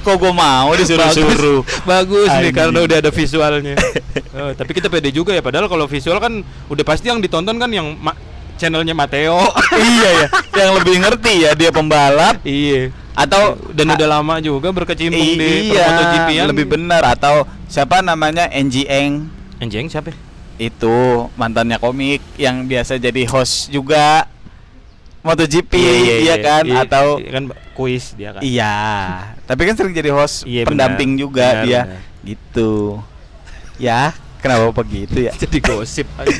Kok 0.00 0.16
gue 0.16 0.32
mau 0.32 0.72
disuruh-suruh. 0.72 1.60
Bagus 1.84 2.28
nih 2.40 2.48
Anjing. 2.48 2.56
karena 2.56 2.78
udah 2.80 2.96
ada 3.04 3.10
visualnya. 3.12 3.76
Oh, 4.32 4.50
tapi 4.58 4.72
kita 4.72 4.88
pede 4.88 5.12
juga 5.12 5.36
ya 5.36 5.44
padahal 5.44 5.68
kalau 5.68 5.84
visual 5.84 6.16
kan 6.16 6.40
udah 6.72 6.84
pasti 6.84 7.12
yang 7.12 7.20
ditonton 7.20 7.60
kan 7.60 7.68
yang 7.68 7.96
ma- 8.00 8.16
channelnya 8.56 8.96
Mateo. 8.96 9.36
iya 9.76 10.10
ya, 10.24 10.26
yang 10.56 10.70
lebih 10.80 11.04
ngerti 11.04 11.34
ya 11.44 11.50
dia 11.52 11.70
pembalap 11.72 12.40
iya. 12.44 12.92
atau 13.12 13.60
Dan 13.76 13.92
udah 13.92 14.08
lama 14.08 14.40
juga 14.40 14.72
berkecimpung 14.72 15.36
di 15.36 15.72
iya, 15.72 15.84
MotoGP 15.92 16.28
lebih 16.48 16.66
benar 16.72 17.04
atau 17.04 17.44
siapa 17.68 18.00
namanya 18.00 18.48
Enji 18.48 18.88
Eng 18.88 19.28
Anjing 19.60 19.92
siapa? 19.92 20.12
itu 20.60 21.24
mantannya 21.40 21.80
komik 21.80 22.20
yang 22.36 22.68
biasa 22.68 23.00
jadi 23.00 23.24
host 23.32 23.72
juga 23.72 24.28
MotoGP 25.20 25.72
iya, 25.76 26.36
kan 26.40 26.64
iya, 26.64 26.80
atau 26.88 27.20
iya 27.20 27.28
kan 27.30 27.44
kuis 27.76 28.16
dia 28.16 28.32
kan. 28.32 28.40
iya 28.40 28.74
tapi 29.44 29.68
kan 29.68 29.74
sering 29.76 29.92
jadi 29.92 30.08
host 30.10 30.48
Iya, 30.48 30.64
pendamping 30.64 31.16
benar. 31.16 31.22
juga 31.22 31.46
Benar, 31.52 31.64
dia 31.64 31.80
benar. 31.84 32.00
gitu 32.24 32.70
ya 33.76 34.00
kenapa 34.40 34.72
begitu 34.72 35.28
ya 35.28 35.32
Jadi 35.42 35.58
gosip 35.60 36.08
aja. 36.16 36.32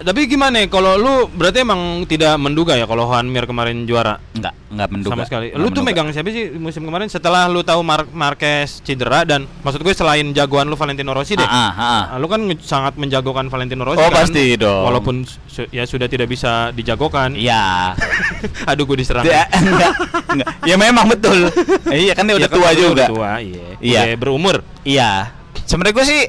Tapi 0.00 0.24
gimana 0.24 0.56
ya 0.56 0.66
kalau 0.66 0.96
lu 0.96 1.12
berarti 1.28 1.60
emang 1.60 2.08
tidak 2.08 2.32
menduga 2.34 2.72
ya 2.72 2.88
kalau 2.88 3.04
Juan 3.04 3.28
Mir 3.28 3.44
kemarin 3.44 3.84
juara 3.84 4.16
enggak 4.32 4.56
enggak 4.66 4.88
menduga 4.88 5.12
sama 5.12 5.24
sekali. 5.24 5.46
Nggak 5.48 5.60
Lu 5.60 5.68
tuh 5.68 5.82
megang 5.82 6.08
siapa 6.08 6.28
sih 6.28 6.48
musim 6.52 6.82
kemarin 6.82 7.04
setelah 7.06 7.44
lu 7.46 7.60
tahu 7.60 7.84
Mar 7.84 8.08
Marquez 8.08 8.80
cedera 8.80 9.22
dan 9.22 9.44
maksud 9.60 9.78
gue 9.78 9.92
selain 9.92 10.24
jagoan 10.30 10.66
lu 10.66 10.74
Valentino 10.74 11.12
Rossi 11.12 11.36
deh. 11.36 11.44
Ah, 11.44 11.52
ah, 11.52 11.72
ah. 11.76 12.02
Ah, 12.06 12.16
Lu 12.16 12.26
kan 12.26 12.40
sangat 12.58 12.96
menjagokan 12.96 13.46
Valentino 13.46 13.84
Rossi 13.84 14.00
Oh, 14.00 14.08
kan? 14.08 14.24
pasti 14.24 14.56
dong. 14.56 14.88
Walaupun 14.88 15.20
su- 15.44 15.68
ya 15.68 15.84
sudah 15.84 16.06
tidak 16.06 16.26
bisa 16.26 16.72
dijagokan. 16.72 17.36
iya 17.36 17.92
Aduh 18.72 18.88
gue 18.88 19.04
diserang. 19.04 19.20
Dia- 19.20 19.52
enggak, 19.60 19.94
enggak. 20.26 20.48
ya 20.64 20.76
memang 20.76 21.06
betul 21.06 21.52
iya 21.90 22.16
kan 22.16 22.24
dia 22.24 22.36
udah 22.36 22.48
kan, 22.48 22.56
tua 22.56 22.64
udah 22.64 22.74
juga 22.74 23.04
Tua, 23.06 23.30
iya. 23.38 23.76
Iya. 23.78 24.00
Udah 24.00 24.16
berumur. 24.16 24.56
Iya. 24.80 25.28
Sebenarnya 25.68 25.92
gue 25.92 26.06
sih 26.08 26.22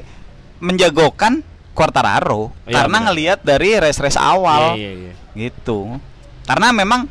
menjagokan 0.60 1.40
Quartararo 1.72 2.52
Iya, 2.64 2.72
karena 2.78 2.98
benar. 2.98 3.06
ngelihat 3.10 3.38
dari 3.40 3.70
race-race 3.76 4.16
awal 4.16 4.76
Iya, 4.76 4.90
iya, 4.92 5.10
iya. 5.10 5.12
gitu. 5.48 5.96
Karena 6.44 6.68
memang 6.70 7.08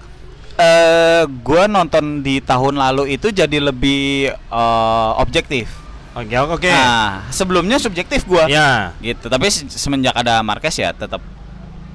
eh 0.56 1.24
gue 1.26 1.64
nonton 1.66 2.22
di 2.22 2.38
tahun 2.38 2.78
lalu 2.78 3.18
itu 3.18 3.30
jadi 3.30 3.58
lebih 3.58 4.30
eh, 4.32 5.12
objektif. 5.18 5.68
Oke, 6.12 6.36
oke. 6.36 6.68
Nah, 6.68 7.24
sebelumnya 7.32 7.80
subjektif 7.80 8.28
gue. 8.28 8.44
Ya. 8.52 8.92
Gitu. 9.00 9.26
Tapi 9.26 9.48
se- 9.48 9.72
semenjak 9.72 10.12
ada 10.14 10.44
Marquez 10.44 10.76
ya 10.76 10.92
tetap 10.92 11.24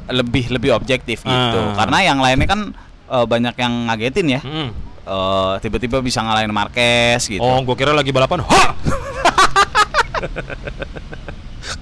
lebih 0.08 0.48
lebih 0.48 0.72
objektif 0.72 1.20
gitu. 1.20 1.58
Ah. 1.60 1.76
Karena 1.76 1.98
yang 2.02 2.18
lainnya 2.18 2.48
kan 2.48 2.60
eh, 3.06 3.26
banyak 3.28 3.54
yang 3.54 3.72
ngagetin 3.86 4.26
ya. 4.26 4.40
Mm. 4.42 4.70
Eh, 5.06 5.54
tiba-tiba 5.62 6.02
bisa 6.02 6.18
ngalahin 6.18 6.50
Marquez 6.50 7.28
gitu. 7.28 7.44
Oh, 7.44 7.62
gua 7.62 7.76
kira 7.76 7.94
lagi 7.94 8.10
balapan. 8.10 8.42
Ha! 8.42 8.64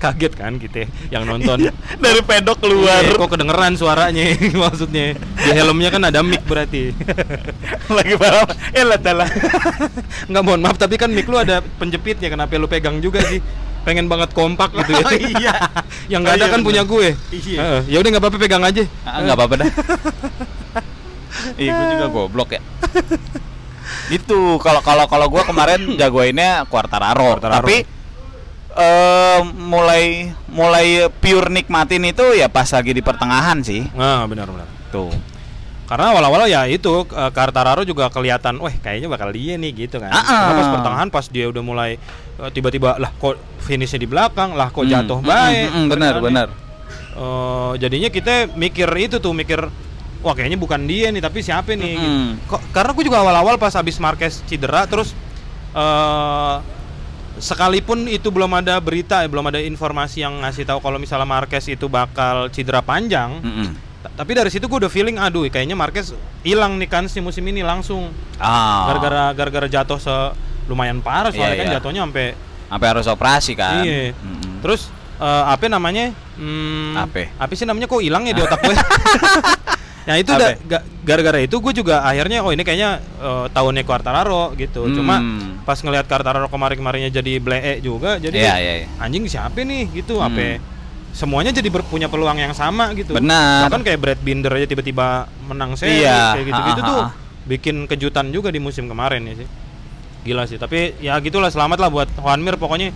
Kaget 0.04 0.32
kan 0.36 0.52
kita 0.60 0.84
yang 1.08 1.24
nonton. 1.24 1.72
Dari 1.96 2.20
pedok 2.20 2.60
keluar 2.60 3.00
Iya, 3.00 3.16
kok 3.16 3.32
kedengeran 3.32 3.72
suaranya 3.72 4.36
maksudnya. 4.68 5.16
Di 5.16 5.50
helmnya 5.56 5.88
kan 5.88 6.04
ada 6.04 6.20
mic 6.20 6.44
berarti. 6.44 6.92
lagi 7.96 8.14
balap. 8.20 8.52
Eh 8.76 8.84
lah. 8.84 9.00
Nggak 10.28 10.42
mohon 10.44 10.60
maaf 10.60 10.76
tapi 10.76 11.00
kan 11.00 11.08
mic 11.08 11.24
lu 11.24 11.40
ada 11.40 11.64
penjepitnya 11.80 12.28
kenapa 12.28 12.52
lu 12.60 12.68
pegang 12.68 13.00
juga 13.00 13.24
sih? 13.24 13.40
Pengen 13.88 14.08
banget 14.08 14.32
kompak 14.36 14.76
gitu 14.76 14.92
ya. 14.92 15.04
Oh, 15.08 15.12
iya. 15.12 15.54
Yang 16.12 16.20
nggak 16.24 16.34
Oh, 16.36 16.38
ada 16.40 16.46
iya, 16.48 16.52
kan 16.52 16.60
punya 16.60 16.82
gue. 16.84 17.08
Iya. 17.32 17.84
Ya 17.88 17.96
udah 18.00 18.08
nggak 18.12 18.22
apa-apa 18.24 18.38
pegang 18.40 18.64
aja. 18.64 18.84
Ah, 19.08 19.24
nggak 19.24 19.36
apa-apa 19.40 19.54
dah. 19.64 19.68
Iya, 21.56 21.72
gue 21.72 21.86
juga 21.96 22.06
goblok 22.12 22.50
ya. 22.56 22.60
Itu 24.08 24.60
kalau 24.60 24.80
kalau 24.84 25.04
kalau 25.08 25.26
gua 25.32 25.44
kemarin 25.48 25.96
jagoinnya 25.96 26.68
Quartararo, 26.68 27.36
Quartararo. 27.36 27.64
tapi 27.64 27.84
eh 28.74 29.40
mulai 29.54 30.34
mulai 30.50 31.06
pure 31.22 31.46
nikmatin 31.46 32.02
itu 32.04 32.34
ya 32.34 32.50
pas 32.50 32.66
lagi 32.66 32.90
di 32.90 33.02
pertengahan 33.02 33.62
sih. 33.62 33.86
Nah, 33.94 34.26
benar-benar. 34.26 34.66
Tuh. 34.90 35.14
Karena 35.84 36.16
awal-awal 36.16 36.48
ya 36.48 36.64
itu 36.66 37.04
eh, 37.06 37.30
Quartararo 37.30 37.84
juga 37.84 38.08
kelihatan, 38.08 38.56
wah 38.58 38.72
kayaknya 38.72 39.06
bakal 39.06 39.30
dia 39.30 39.54
nih 39.54 39.86
gitu 39.86 40.00
kan. 40.00 40.10
Ah. 40.10 40.24
Karena 40.24 40.52
pas 40.58 40.68
pertengahan 40.80 41.08
pas 41.12 41.26
dia 41.28 41.46
udah 41.46 41.62
mulai 41.62 41.90
eh, 42.40 42.50
tiba-tiba 42.50 42.96
lah 42.98 43.12
kok 43.14 43.36
finishnya 43.62 44.00
di 44.00 44.08
belakang, 44.08 44.56
lah 44.56 44.72
kok 44.72 44.82
Hmm, 44.82 44.90
jatuh 44.90 45.18
hmm, 45.20 45.28
baik. 45.28 45.66
hmm, 45.68 45.74
hmm, 45.76 45.86
benar 45.92 46.12
Kan, 46.16 46.22
benar. 46.24 46.48
eh, 47.14 47.72
jadinya 47.78 48.08
kita 48.10 48.34
mikir 48.56 48.88
itu 48.96 49.16
tuh 49.20 49.30
mikir 49.36 49.60
wah 50.24 50.32
kayaknya 50.32 50.56
bukan 50.56 50.88
dia 50.88 51.12
nih 51.12 51.20
tapi 51.20 51.44
siapa 51.44 51.76
nih 51.76 51.94
gitu. 52.00 52.08
Mm. 52.08 52.28
Kok 52.48 52.60
karena 52.72 52.90
aku 52.96 53.02
juga 53.04 53.20
awal-awal 53.20 53.60
pas 53.60 53.76
habis 53.76 54.00
Marquez 54.00 54.40
cedera 54.48 54.88
terus 54.88 55.12
eh 55.76 56.56
sekalipun 57.36 58.06
itu 58.06 58.28
belum 58.28 58.50
ada 58.54 58.78
berita 58.78 59.22
belum 59.24 59.46
ada 59.46 59.58
informasi 59.58 60.20
yang 60.20 60.38
ngasih 60.40 60.64
tahu 60.64 60.78
kalau 60.78 60.96
misalnya 60.96 61.24
Marquez 61.24 61.66
itu 61.66 61.86
bakal 61.86 62.46
cedera 62.48 62.78
panjang 62.78 63.38
Mm-mm. 63.38 63.68
Ta- 64.00 64.12
tapi 64.16 64.32
dari 64.32 64.48
situ 64.48 64.64
gue 64.64 64.78
udah 64.78 64.88
feeling 64.88 65.16
aduh 65.16 65.42
kayaknya 65.44 65.74
Marquez 65.74 66.12
hilang 66.40 66.76
nih 66.76 66.86
kan 66.86 67.04
si 67.04 67.18
musim 67.18 67.42
ini 67.44 67.60
langsung 67.60 68.12
Ah. 68.36 68.86
gara-gara 68.86 69.24
gara-gara 69.32 69.66
jatuh 69.66 69.98
se 69.98 70.16
lumayan 70.64 70.98
parah 70.98 71.28
soalnya 71.28 71.50
Iya, 71.50 71.60
kan 71.60 71.66
iya. 71.66 71.74
jatuhnya 71.76 72.00
sampai 72.02 72.26
sampai 72.64 72.86
harus 72.88 73.06
operasi 73.06 73.52
kan. 73.52 73.82
Iya. 73.82 74.12
Mm-mm. 74.14 74.60
Terus 74.60 74.88
eh, 75.16 75.44
apa 75.46 75.66
namanya? 75.66 76.10
Hmm, 76.34 76.98
Apa? 76.98 77.30
Apa 77.36 77.52
sih 77.52 77.62
namanya 77.62 77.86
kok 77.86 77.98
hilang 77.98 78.24
ya 78.24 78.32
di 78.32 78.42
otak 78.42 78.58
gue? 78.60 78.74
Nah 80.04 80.14
itu 80.16 80.30
udah 80.30 80.50
ga- 80.62 80.84
gara-gara 81.00 81.40
itu 81.40 81.56
gue 81.56 81.72
juga 81.74 82.04
akhirnya 82.04 82.44
oh 82.44 82.52
ini 82.52 82.60
kayaknya 82.60 83.00
eh, 83.00 83.46
tahunnya 83.50 83.82
Quartararo 83.82 84.52
gitu. 84.54 84.84
Cuma 84.92 85.16
Hmm. 85.16 85.64
pas 85.64 85.76
ngelihat 85.76 86.04
Quartararo 86.04 86.46
kemarin-kemarinnya 86.46 87.08
jadi 87.10 87.40
blee 87.40 87.80
juga 87.80 88.16
jadi 88.16 88.36
Iya, 88.36 88.54
iya, 88.56 88.72
iya. 88.84 88.86
anjing 89.00 89.24
siapa 89.24 89.60
nih 89.60 89.88
gitu 89.94 90.20
Hmm. 90.20 90.28
apa 90.28 90.60
semuanya 91.14 91.54
jadi 91.54 91.70
punya 91.86 92.10
peluang 92.10 92.36
yang 92.36 92.52
sama 92.52 92.90
gitu. 92.92 93.14
Benar. 93.14 93.70
Bahkan 93.70 93.80
kayak 93.80 93.98
Brad 93.98 94.20
Binder 94.20 94.50
aja 94.50 94.66
tiba-tiba 94.66 95.24
menang 95.46 95.72
seri 95.72 96.02
Iya, 96.02 96.34
kayak 96.34 96.46
gitu-gitu 96.48 96.80
tuh 96.82 97.02
bikin 97.44 97.76
kejutan 97.86 98.28
juga 98.28 98.48
di 98.50 98.58
musim 98.58 98.84
kemarin 98.84 99.24
ya 99.24 99.34
sih. 99.40 99.48
Gila 100.24 100.44
sih, 100.44 100.56
tapi 100.56 100.96
ya 100.98 101.20
gitulah 101.20 101.48
selamat 101.48 101.78
lah 101.78 101.88
buat 101.88 102.08
Juan 102.16 102.40
Mir 102.40 102.56
pokoknya 102.56 102.90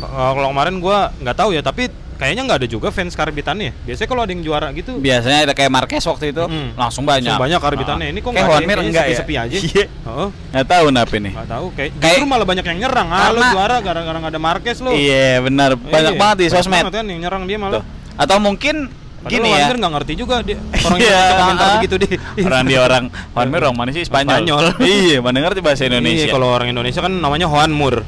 uh, 0.00 0.32
kalau 0.32 0.48
kemarin 0.50 0.80
gua 0.80 1.12
nggak 1.14 1.36
tahu 1.36 1.52
ya, 1.52 1.60
tapi 1.60 1.92
kayaknya 2.20 2.42
nggak 2.44 2.58
ada 2.60 2.68
juga 2.68 2.92
fans 2.92 3.16
karbitannya. 3.16 3.72
Biasanya 3.82 4.04
kalau 4.06 4.22
ada 4.22 4.30
yang 4.30 4.44
juara 4.44 4.68
gitu 4.70 5.00
Biasanya 5.00 5.48
ada 5.48 5.54
kayak 5.56 5.72
Marquez 5.72 6.04
waktu 6.04 6.30
itu 6.30 6.44
Mm. 6.44 6.76
langsung 6.76 7.08
banyak. 7.08 7.32
langsung 7.32 7.40
banyak 7.40 7.58
karbitannya. 7.58 8.06
Ah. 8.06 8.12
Ini 8.12 8.20
kok 8.20 8.28
kayak 8.28 8.36
nggak 8.36 8.44
Juan 8.46 8.60
ada, 8.60 8.68
Mir 8.68 8.76
kayaknya 8.76 8.90
enggak 8.92 9.06
ya? 9.08 9.40
aja. 9.40 9.56
Iya. 9.56 9.84
Heeh. 9.88 10.28
Nggak 10.52 10.66
tahu 10.68 10.84
kenapa 10.86 11.14
nih. 11.16 11.32
Nggak 11.32 11.48
tahu 11.48 11.66
kayak 11.72 11.90
Kayak- 11.90 12.04
justru 12.12 12.26
malah 12.28 12.46
banyak 12.46 12.64
yang 12.68 12.78
nyerang. 12.78 13.08
Ah, 13.08 13.28
lu 13.30 13.40
juara 13.40 13.76
gara-gara 13.80 14.16
nggak 14.20 14.32
ada 14.36 14.40
Marquez 14.40 14.78
lu. 14.78 14.90
Iya 14.92 15.40
benar 15.40 15.70
banyak 15.74 16.12
Iya, 16.14 16.20
banget 16.20 16.36
di 16.36 16.46
banyak 16.46 16.54
sosmed. 16.60 16.76
banget 16.84 16.94
kan 16.94 17.04
yang 17.08 17.20
nyerang 17.20 17.42
dia 17.48 17.56
malah. 17.56 17.80
Tuh. 17.80 17.84
Atau 18.14 18.36
mungkin 18.36 18.76
Padahal 19.20 19.32
gini 19.36 19.46
Juan 19.46 19.60
ya. 19.60 19.66
Mir 19.66 19.76
nggak 19.76 19.92
ngerti 19.92 20.12
juga 20.14 20.34
dia 20.40 20.56
orang 20.80 20.96
Iya, 20.96 21.12
Indonesia 21.12 21.36
komentar 21.36 21.60
ah. 21.62 21.74
begitu 21.76 21.94
deh. 21.96 22.12
Orang 22.40 22.62
dia 22.64 22.80
orang 22.80 23.04
Juan 23.12 23.46
Mir 23.46 23.60
orang 23.60 23.76
mana 23.76 23.90
sih 23.90 24.02
Spanyol. 24.02 24.32
Spanyol. 24.34 24.64
iya, 24.82 25.18
mana 25.18 25.36
ngerti 25.40 25.60
bahasa 25.60 25.82
Indonesia. 25.84 26.24
Iya, 26.24 26.32
kalau 26.32 26.48
orang 26.48 26.68
Indonesia 26.68 27.00
kan 27.00 27.12
namanya 27.14 27.46
Juan 27.46 27.70
Mur. 27.70 28.00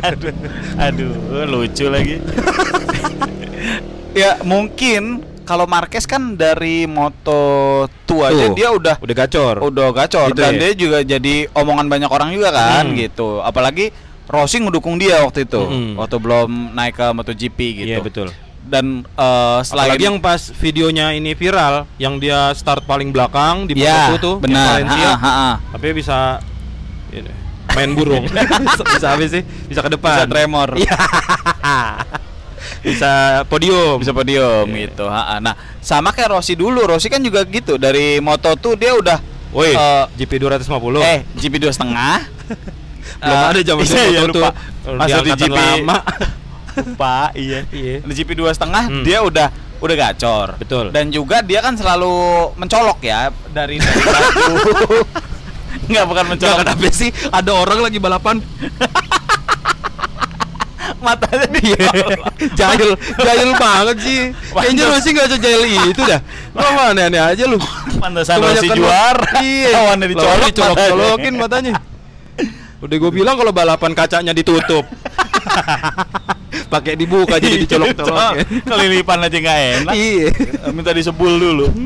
aduh, 0.00 0.32
aduh, 0.78 1.12
lucu 1.44 1.86
lagi. 1.86 2.16
ya 4.12 4.38
mungkin 4.42 5.02
kalau 5.42 5.64
Marquez 5.64 6.04
kan 6.04 6.34
dari 6.34 6.84
Moto 6.84 7.40
2 8.04 8.30
aja 8.30 8.44
dia 8.52 8.68
udah 8.70 8.96
udah 8.98 9.14
gacor. 9.16 9.54
udah 9.60 9.86
gacor 9.92 10.28
Gitu 10.28 10.38
dan 10.38 10.52
ya? 10.52 10.60
dia 10.60 10.70
juga 10.76 10.98
jadi 11.00 11.34
omongan 11.52 11.86
banyak 11.88 12.08
orang 12.08 12.30
juga 12.30 12.50
kan 12.50 12.84
Hmm. 12.84 12.96
gitu. 12.96 13.40
Apalagi 13.40 13.90
Rossi 14.24 14.60
ngedukung 14.60 15.00
dia 15.00 15.24
waktu 15.24 15.42
itu 15.42 15.56
Mm-mm. 15.58 15.96
waktu 15.96 16.16
belum 16.16 16.50
naik 16.74 16.94
ke 16.94 17.06
MotoGP 17.10 17.58
gitu. 17.78 17.88
Iya 17.88 17.98
betul. 17.98 18.28
Dan 18.68 19.00
eh 19.08 19.58
selain 19.64 19.96
Apalagi 19.96 20.04
yang 20.04 20.18
pas 20.20 20.40
videonya 20.52 21.16
ini 21.16 21.32
viral, 21.32 21.88
yang 21.96 22.20
dia 22.20 22.52
start 22.52 22.84
paling 22.84 23.08
belakang 23.08 23.64
di 23.64 23.80
ya, 23.80 24.12
Moto2 24.12 24.20
tuh, 24.20 24.34
benar. 24.38 24.76
Valencia, 24.76 25.10
Ha, 25.10 25.16
ha, 25.16 25.32
ha. 25.32 25.52
tapi 25.72 25.96
bisa 25.96 26.36
ini, 27.08 27.32
main 27.72 27.96
burung. 27.96 28.28
bisa 28.92 29.08
apa 29.08 29.24
sih? 29.24 29.40
Bisa 29.64 29.80
ke 29.80 29.88
depan. 29.88 30.14
Bisa 30.14 30.28
tremor. 30.28 30.68
Iya. 30.76 30.96
bisa 32.84 33.10
podium. 33.46 33.96
bisa 33.98 34.12
podium 34.12 34.66
Iya. 34.68 34.80
gitu. 34.86 35.04
Ha, 35.08 35.22
ha. 35.24 35.34
Nah, 35.40 35.54
sama 35.80 36.12
kayak 36.12 36.36
Rossi 36.36 36.52
dulu. 36.52 36.84
Rossi 36.84 37.08
kan 37.08 37.18
juga 37.18 37.42
gitu 37.42 37.74
dari 37.74 38.20
Moto 38.20 38.52
2 38.52 38.76
dia 38.76 38.92
udah 38.92 39.18
Woi, 39.48 39.72
eh, 39.72 40.04
GP 40.14 40.44
250. 40.44 41.00
eh 41.00 41.24
GP 41.34 41.56
dua 41.56 41.72
setengah. 41.72 42.20
belum 43.24 43.40
ada 43.48 43.60
zaman 43.64 43.82
iya, 43.82 44.02
iya, 44.04 44.20
Moto2. 44.20 44.28
lupa. 44.28 44.48
Di 44.52 44.92
Masuk 44.92 45.22
di 45.24 45.32
GP 45.34 45.56
lama. 45.56 45.96
Lupa, 46.80 47.18
iya. 47.38 47.66
Iya. 47.68 48.00
Di 48.00 48.12
GP 48.14 48.30
dua 48.34 48.50
setengah 48.50 48.86
Hmm. 48.86 49.02
dia 49.02 49.18
udah 49.20 49.48
udah 49.78 49.96
gacor. 49.96 50.48
Betul. 50.56 50.90
Dan 50.90 51.08
juga 51.08 51.38
dia 51.40 51.58
kan 51.58 51.72
selalu 51.72 52.10
mencolok 52.54 52.98
ya 53.00 53.20
dari 53.48 53.76
dari 53.76 54.00
baju. 54.00 54.54
Enggak 55.84 56.04
bukan 56.10 56.24
mencolok. 56.28 56.58
kenapa 56.60 56.88
sih 56.90 57.10
ada 57.28 57.50
orang 57.52 57.78
lagi 57.80 57.96
balapan 57.96 58.36
Matanya 60.98 61.46
Iya. 61.54 61.78
dicolok. 61.78 62.26
jahil 62.54 62.90
jahil 63.16 63.50
banget 63.54 63.96
sih 64.00 64.20
kayaknya. 64.50 64.84
Rossi 64.88 65.08
nggak 65.12 65.28
sejahil 65.30 65.62
itu 65.86 66.02
dah 66.02 66.18
lo 66.50 66.66
mah 66.72 66.90
aneh-aneh 66.90 67.20
aja 67.20 67.44
lu 67.44 67.54
Pantesan 67.94 68.40
lo- 68.40 68.50
juara. 68.74 69.30
iya 69.38 69.68
Lawannya 69.70 70.06
dicolok. 70.08 70.34
matanya. 70.34 70.90
colokin 70.90 71.34
matanya 71.36 71.72
udah 72.78 72.96
gue 72.96 73.10
bilang 73.12 73.34
kalau 73.34 73.50
balapan 73.50 73.92
kacanya 73.92 74.32
ditutup 74.32 74.82
pakai 76.68 76.94
dibuka 76.94 77.36
jadi 77.36 77.56
dicolok 77.58 77.96
colok 77.96 78.32
Kelilipan 78.68 79.18
aja 79.20 79.36
nggak 79.36 79.58
enak. 79.80 79.92
iya 79.92 80.28
Minta 80.70 80.92
disebul 80.92 81.32
dulu. 81.34 81.66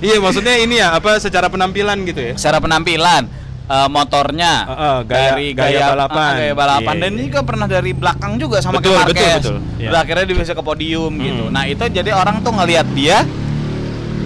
iya 0.00 0.16
maksudnya 0.16 0.54
ini 0.56 0.76
ya 0.76 0.94
apa 0.94 1.16
secara 1.18 1.48
penampilan 1.48 1.96
gitu 2.04 2.20
ya 2.20 2.32
Secara 2.34 2.58
penampilan 2.58 3.24
eh, 3.64 3.88
motornya 3.88 4.52
Heeh, 4.64 4.96
gaya- 5.04 5.24
dari 5.30 5.46
gaya 5.52 5.84
balapan. 5.90 6.20
ah, 6.20 6.32
gaya 6.36 6.54
balapan 6.54 6.94
Iya, 6.94 7.00
dan 7.00 7.10
iya. 7.10 7.16
ini 7.16 7.22
juga 7.26 7.40
pernah 7.42 7.66
dari 7.66 7.90
belakang 7.92 8.32
juga 8.36 8.56
sama 8.58 8.78
Betul, 8.78 8.92
kayak 8.92 9.06
betul, 9.06 9.16
Marquez. 9.16 9.42
betul. 9.42 9.56
Iya. 9.74 9.88
Udah 9.88 10.00
akhirnya 10.00 10.24
dia 10.24 10.36
bisa 10.38 10.52
ke 10.52 10.62
podium 10.62 11.12
gitu. 11.18 11.44
Hmm. 11.44 11.52
Nah, 11.52 11.64
itu 11.64 11.84
jadi 11.88 12.10
orang 12.12 12.36
tuh 12.40 12.52
ngelihat 12.52 12.86
dia 12.92 13.18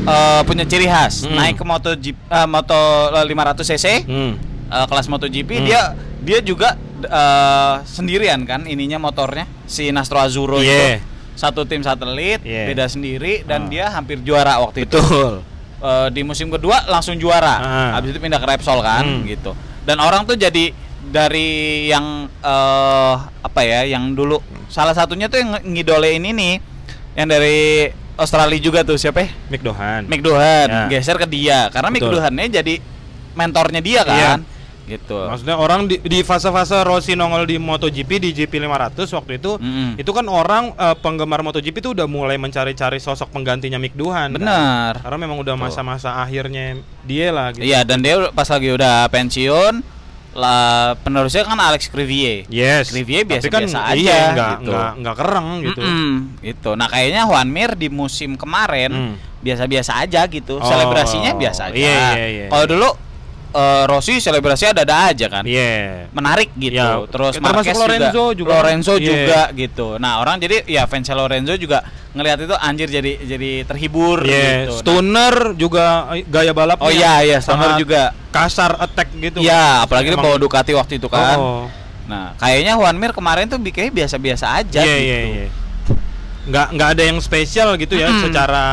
eh, 0.05 0.41
punya 0.43 0.65
ciri 0.65 0.87
khas. 0.87 1.15
Hmm. 1.23 1.35
Naik 1.35 1.55
ke 1.55 1.65
Moto 1.65 1.91
Jeep, 1.95 2.17
eh, 2.19 2.47
Moto 2.47 2.81
500 3.15 3.25
cc 3.65 3.87
hmm. 4.05 4.33
eh, 4.69 4.85
kelas 4.85 5.07
MotoGP 5.07 5.51
Hmm. 5.55 5.65
dia 5.65 5.81
dia 6.19 6.39
juga 6.41 6.75
eh, 7.01 7.75
sendirian 7.85 8.43
kan 8.43 8.65
ininya 8.65 8.99
motornya 8.99 9.47
si 9.65 9.89
Nastro 9.89 10.19
Azzurro 10.19 10.59
Iya. 10.59 10.99
itu 10.99 11.05
satu 11.35 11.63
tim 11.63 11.81
satelit 11.81 12.43
Iya. 12.43 12.67
beda 12.67 12.87
sendiri 12.87 13.43
dan 13.43 13.67
Ah. 13.67 13.69
dia 13.69 13.85
hampir 13.89 14.19
juara 14.21 14.59
waktu 14.59 14.85
itu 14.85 14.99
betul 14.99 15.43
Eh, 15.79 16.09
di 16.11 16.27
musim 16.27 16.51
kedua 16.51 16.83
langsung 16.85 17.15
juara 17.15 17.55
Ah. 17.55 17.91
habis 17.95 18.11
itu 18.11 18.19
pindah 18.19 18.37
ke 18.37 18.47
Repsol 18.49 18.83
kan 18.83 19.07
Hmm. 19.07 19.23
gitu 19.23 19.55
dan 19.85 19.99
orang 19.99 20.27
tuh 20.27 20.35
jadi 20.35 20.75
dari 21.01 21.49
yang 21.87 22.27
eh 22.27 23.15
apa 23.39 23.61
ya 23.63 23.87
yang 23.87 24.11
dulu 24.11 24.43
salah 24.67 24.91
satunya 24.91 25.27
tuh 25.27 25.39
yang 25.39 25.55
ngidolein 25.65 26.21
ini 26.21 26.59
yang 27.15 27.25
dari 27.25 27.87
Australia 28.15 28.59
juga 28.59 28.83
tuh 28.83 28.99
siapa 28.99 29.23
ya? 29.23 29.31
Mick 29.47 29.63
Dohan 29.63 30.03
Mick 30.05 30.21
Dohan 30.21 30.67
Ya. 30.67 30.83
geser 30.91 31.15
ke 31.15 31.25
dia 31.25 31.71
karena 31.71 31.89
Mick 31.89 32.03
Betul. 32.03 32.19
Dohannya 32.19 32.47
jadi 32.53 32.75
mentornya 33.33 33.79
dia 33.79 34.03
kan 34.03 34.43
gitu 34.89 35.29
Maksudnya 35.29 35.55
orang 35.55 35.85
di, 35.85 35.97
di 35.99 36.21
fase-fase 36.21 36.81
Rossi 36.81 37.13
nongol 37.13 37.45
di 37.45 37.57
MotoGP 37.57 38.11
di 38.19 38.31
GP 38.33 38.59
500 38.59 39.05
waktu 39.13 39.33
itu 39.37 39.53
Mm-mm. 39.55 39.95
itu 39.95 40.09
kan 40.09 40.25
orang 40.25 40.73
eh, 40.73 40.97
penggemar 40.97 41.41
MotoGP 41.41 41.77
itu 41.79 41.91
udah 41.93 42.05
mulai 42.05 42.35
mencari-cari 42.35 42.97
sosok 42.97 43.29
penggantinya 43.31 43.77
Mick 43.77 43.93
Duhan. 43.93 44.31
kan? 44.31 44.35
benar 44.35 44.93
Karena 44.99 45.19
memang 45.21 45.39
udah 45.39 45.55
masa-masa 45.55 46.17
akhirnya 46.17 46.75
dia 47.03 47.29
lah 47.29 47.53
gitu. 47.53 47.63
iya 47.63 47.83
dan 47.83 48.01
dia 48.01 48.17
pas 48.31 48.47
lagi 48.47 48.69
udah 48.71 49.07
pensiun 49.07 50.01
lah 50.31 50.95
penerusnya 50.97 51.43
kan 51.43 51.59
Alex 51.59 51.89
Crivier. 51.89 52.47
Yes. 52.47 52.89
Crivier 52.89 53.23
Tapi 53.23 53.43
biasa-biasa 53.43 53.79
aja 53.83 53.97
iya, 53.97 54.21
nggak, 54.31 54.53
gitu. 54.57 54.71
nggak, 54.71 54.91
nggak 54.97 55.17
kereng 55.17 55.49
gitu. 55.63 55.81
Mm-mm, 55.81 56.13
gitu. 56.43 56.71
Nah 56.73 56.87
kayaknya 56.87 57.23
Juan 57.25 57.49
Mir 57.49 57.75
di 57.75 57.89
musim 57.89 58.35
kemarin 58.35 58.91
Hmm. 58.91 59.15
biasa-biasa 59.39 59.99
aja 59.99 60.23
gitu. 60.27 60.57
Oh, 60.57 60.63
Selebrasinya 60.63 61.33
biasa 61.33 61.71
aja. 61.71 61.75
iya, 61.75 61.99
iya, 62.15 62.27
iya. 62.29 62.47
Kalau 62.49 62.67
dulu 62.67 62.89
eh, 63.49 63.85
Rossi 63.85 64.19
selebrasinya 64.19 64.77
ada-ada 64.77 64.97
aja 65.09 65.27
kan. 65.29 65.45
Iya. 65.45 66.09
Menarik 66.11 66.53
gitu. 66.55 66.77
Ya, 66.77 67.01
Terus 67.07 67.37
termasuk 67.37 67.65
Marquez 67.65 67.77
Lorenzo 67.77 68.25
juga. 68.33 68.51
Lorenzo 68.55 68.95
Iya. 68.95 69.05
juga 69.05 69.41
gitu. 69.53 69.87
Nah, 69.97 70.19
orang 70.19 70.37
jadi 70.37 70.65
ya 70.65 70.85
fans 70.85 71.09
Lorenzo 71.09 71.55
juga 71.55 71.81
ngelihat 72.09 72.39
itu 72.41 72.55
anjir 72.55 72.89
jadi 72.89 73.13
jadi 73.21 73.51
terhibur 73.65 74.21
Iya, 74.23 74.29
gitu. 74.29 74.73
Nah, 74.73 74.79
Stoner 74.81 75.35
juga 75.55 75.85
eh, 76.13 76.25
gaya 76.25 76.53
balapnya. 76.53 76.85
Oh 76.85 76.91
iya 76.91 77.23
iya, 77.23 77.39
Stoner 77.39 77.77
juga. 77.77 78.11
kasar 78.29 78.77
attack 78.77 79.09
gitu. 79.15 79.41
Iya, 79.41 79.83
apalagi 79.83 80.09
dia 80.09 80.17
Emang- 80.17 80.29
bawa 80.29 80.37
Ducati 80.37 80.73
waktu 80.73 80.97
itu 80.97 81.09
kan. 81.09 81.37
Oh, 81.37 81.65
Nah, 82.05 82.33
kayaknya 82.37 82.73
Juan 82.73 82.97
Mir 82.97 83.13
kemarin 83.13 83.45
tuh 83.45 83.57
bikinnya 83.57 83.93
biasa-biasa 83.95 84.57
aja 84.57 84.81
Iya 84.81 84.97
gitu. 84.97 85.05
iya 85.05 85.19
iya. 85.23 85.47
Nggak 86.45 86.67
nggak 86.73 86.89
ada 86.97 87.03
yang 87.05 87.19
spesial 87.19 87.77
gitu 87.77 87.93
ya 87.95 88.09
Mm-mm. 88.09 88.25
secara 88.25 88.65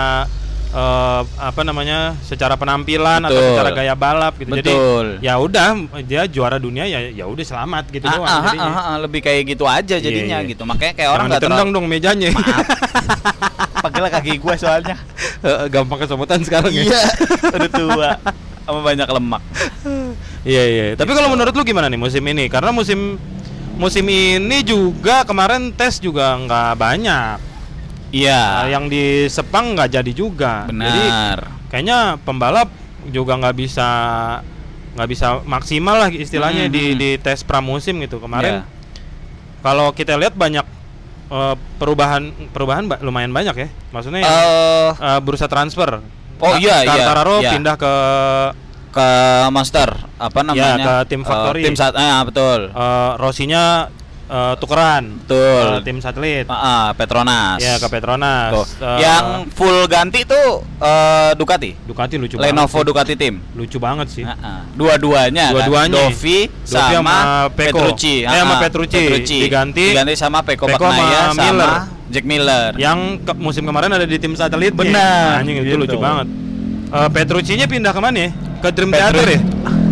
eh, 0.76 1.22
apa 1.40 1.62
namanya? 1.64 2.20
secara 2.22 2.60
penampilan 2.60 3.24
atau 3.24 3.40
Betul. 3.40 3.50
secara 3.56 3.70
gaya 3.72 3.96
balap 3.96 4.34
gitu. 4.36 4.52
Betul. 4.52 5.06
Jadi 5.20 5.26
ya 5.26 5.40
udah 5.40 5.68
dia 6.04 6.22
juara 6.28 6.60
dunia 6.60 6.84
ya 6.84 7.00
ya 7.10 7.26
udah 7.26 7.46
selamat 7.48 7.88
gitu 7.96 8.06
Ah, 8.12 8.14
doang 8.20 8.28
ah, 8.28 8.42
jadinya. 8.44 8.68
ah, 8.68 8.80
ah, 8.84 8.98
lebih 9.00 9.20
kayak 9.24 9.42
gitu 9.56 9.64
aja 9.64 9.96
jadinya 9.98 10.44
iya. 10.44 10.50
gitu. 10.52 10.68
Makanya 10.68 10.94
kayak 10.94 11.10
orang 11.16 11.26
nggak 11.32 11.44
terlalu 11.48 11.70
dong 11.72 11.88
mejanya. 11.88 12.30
pegel 13.86 14.06
kaki 14.10 14.32
gue 14.42 14.56
soalnya. 14.58 14.96
Gampang 15.74 16.00
kesemutan 16.04 16.40
sekarang 16.42 16.74
ya. 16.74 16.84
Iya, 16.90 17.04
udah 17.54 17.70
tua 17.70 18.12
sama 18.66 18.80
banyak 18.82 19.08
lemak. 19.08 19.42
Iya 20.42 20.64
iya. 20.66 20.86
Tapi 20.98 21.12
kalau 21.14 21.30
menurut 21.30 21.54
lu 21.54 21.62
gimana 21.62 21.86
nih 21.90 22.02
musim 22.02 22.26
ini? 22.26 22.50
Karena 22.50 22.74
musim 22.74 23.22
musim 23.78 24.06
ini 24.10 24.66
juga 24.66 25.22
kemarin 25.28 25.70
tes 25.76 26.02
juga 26.02 26.34
nggak 26.34 26.72
banyak. 26.80 27.55
Iya, 28.16 28.42
Nah, 28.56 28.68
yang 28.70 28.88
di 28.88 29.28
Sepang 29.28 29.76
nggak 29.76 29.92
jadi 29.92 30.12
juga. 30.12 30.64
Jadi 30.66 30.72
benar. 30.72 31.38
kayaknya 31.68 32.16
pembalap 32.18 32.72
juga 33.06 33.36
nggak 33.36 33.56
bisa 33.56 33.90
nggak 34.96 35.10
bisa 35.12 35.44
maksimal 35.44 36.00
lah 36.00 36.10
istilahnya 36.10 36.66
Mhm, 36.66 36.72
di 36.72 36.84
mhm. 36.86 36.96
di 36.96 37.10
tes 37.20 37.44
pramusim 37.44 38.00
gitu 38.00 38.18
kemarin. 38.18 38.64
Iya. 38.64 38.72
Kalau 39.60 39.92
kita 39.92 40.16
lihat 40.16 40.34
banyak 40.34 40.64
eh, 41.26 41.56
perubahan 41.76 42.24
perubahan 42.50 42.86
ba- 42.86 43.02
lumayan 43.02 43.30
banyak 43.30 43.56
ya. 43.58 43.68
Maksudnya 43.90 44.22
yang, 44.22 44.32
Eh, 44.32 44.90
eh, 44.96 45.20
bursa 45.20 45.46
transfer. 45.46 46.00
Oh, 46.38 46.54
iya, 46.56 46.84
iya, 46.84 46.88
Quartararo 46.88 47.40
iya. 47.42 47.52
pindah 47.52 47.76
ke 47.76 47.94
ke 48.92 49.08
Monster 49.50 49.90
apa 50.16 50.40
namanya? 50.40 50.72
Ya, 50.72 50.76
ke 50.80 50.94
tim 51.12 51.20
Eh, 51.20 51.28
Factory. 51.28 51.62
tim 51.64 51.76
saat 51.76 51.92
ah 51.94 52.24
betul. 52.24 52.70
eh, 52.70 53.12
Rosinya 53.18 53.92
eh, 54.26 54.54
tukeran 54.58 55.04
Betul. 55.20 55.62
ke 55.62 55.80
tim 55.84 55.98
satelit. 56.00 56.46
Ah, 56.46 56.56
ah, 56.56 56.86
Petronas. 56.92 57.58
Ya 57.58 57.76
ke 57.76 57.88
Petronas. 57.88 58.52
Tuh. 58.52 58.66
Eh, 58.80 59.00
Yang 59.00 59.26
full 59.52 59.78
ganti 59.86 60.22
tuh 60.24 60.62
eh, 60.78 61.32
Ducati. 61.34 61.72
Ducati 61.82 62.16
lucu 62.16 62.36
Lenovo 62.36 62.66
banget. 62.66 62.70
sih. 62.72 62.84
Ducati 62.84 63.14
tim. 63.16 63.36
Lucu 63.54 63.78
banget 63.78 64.08
sih. 64.10 64.24
Ah, 64.24 64.36
ah. 64.38 64.60
Dua-duanya. 64.72 65.52
Dua-duanya. 65.52 65.94
Kan? 65.96 66.10
Dovi, 66.10 66.40
Dovi 66.46 66.64
sama, 66.64 66.90
sama 66.92 67.16
Peko. 67.52 67.78
Petrucci. 67.82 68.16
Eh, 68.22 68.32
sama 68.32 68.54
Ah, 68.54 68.62
Petrucci. 68.62 69.04
Diganti- 69.40 69.90
Diganti 69.92 70.14
sama 70.16 70.40
Peko, 70.42 70.66
Peko 70.66 70.86
sama 70.86 71.06
sama, 71.30 71.42
Miller. 71.42 71.72
Jack 72.06 72.24
Miller. 72.24 72.72
Yang 72.76 73.00
ke 73.22 73.34
musim 73.36 73.64
kemarin 73.64 73.90
ada 73.90 74.06
di 74.06 74.18
tim 74.18 74.34
satelit. 74.34 74.72
Benar, 74.72 75.42
Anjing 75.42 75.62
itu 75.62 75.68
gitu. 75.68 75.82
lucu 75.82 75.98
banget. 75.98 76.28
Eh 76.88 77.10
Petrucci-nya 77.10 77.66
pindah 77.66 77.92
ke 77.92 78.00
mana 78.00 78.18
ya? 78.18 78.30
Ke 78.62 78.70
Dream 78.70 78.90
Petrucci. 78.90 79.12
Theater 79.12 79.28
ya? 79.28 79.40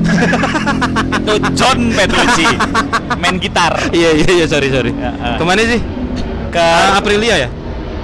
itu 0.91 1.33
John 1.55 1.79
Petrucci 1.91 2.47
main 3.17 3.35
gitar 3.39 3.71
Iya 3.91 4.09
iya 4.15 4.29
iya 4.43 4.45
sorry 4.45 4.67
sorry. 4.69 4.91
Ya, 4.93 5.11
ah. 5.17 5.37
Ke 5.39 5.43
mana 5.43 5.61
sih? 5.63 5.79
ke 6.53 6.61
Ah, 6.61 7.01
Aprilia 7.01 7.35
ya? 7.47 7.49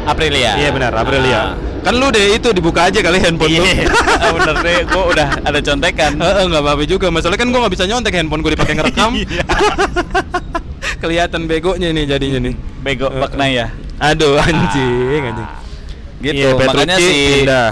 Aprilia. 0.09 0.51
Iya 0.57 0.69
benar 0.73 0.91
Aprilia. 0.95 1.37
Ah. 1.37 1.49
Kan 1.79 1.95
lu 1.95 2.11
deh 2.11 2.35
itu 2.35 2.51
dibuka 2.51 2.91
aja 2.91 2.99
kali 2.99 3.23
handphone 3.23 3.55
lu. 3.55 3.63
Iya, 3.63 3.87
bener 4.35 4.55
deh, 4.59 4.77
gua 4.91 5.03
udah 5.15 5.27
ada 5.47 5.59
contekan. 5.63 6.11
Heeh, 6.19 6.43
nggak 6.51 6.59
apa-apa 6.59 6.83
juga. 6.83 7.07
Masalahnya 7.07 7.39
kan 7.39 7.49
gua 7.55 7.59
nggak 7.63 7.73
bisa 7.79 7.85
nyontek 7.87 8.13
handphone 8.19 8.41
gua 8.43 8.51
dipakai 8.51 8.73
ngerekam. 8.75 9.11
Iya. 9.23 9.43
Kelihatan 11.01 11.47
begonya 11.47 11.95
nih 11.95 12.03
jadinya 12.03 12.39
nih. 12.43 12.53
Bego 12.83 13.07
makna 13.07 13.47
ya. 13.47 13.65
Aduh 13.99 14.35
anjing 14.35 15.23
anjing. 15.31 15.49
Gitu, 16.19 16.43
Iya, 16.43 16.51
makanya 16.59 16.95
si 16.99 17.15
pindah. 17.39 17.71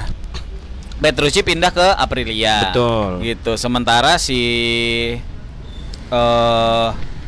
Petrucci 0.98 1.46
pindah 1.46 1.70
ke 1.70 1.88
Aprilia. 1.94 2.70
Betul. 2.74 3.22
Gitu. 3.22 3.52
Sementara 3.56 4.18
si 4.18 4.42
eh 6.08 6.88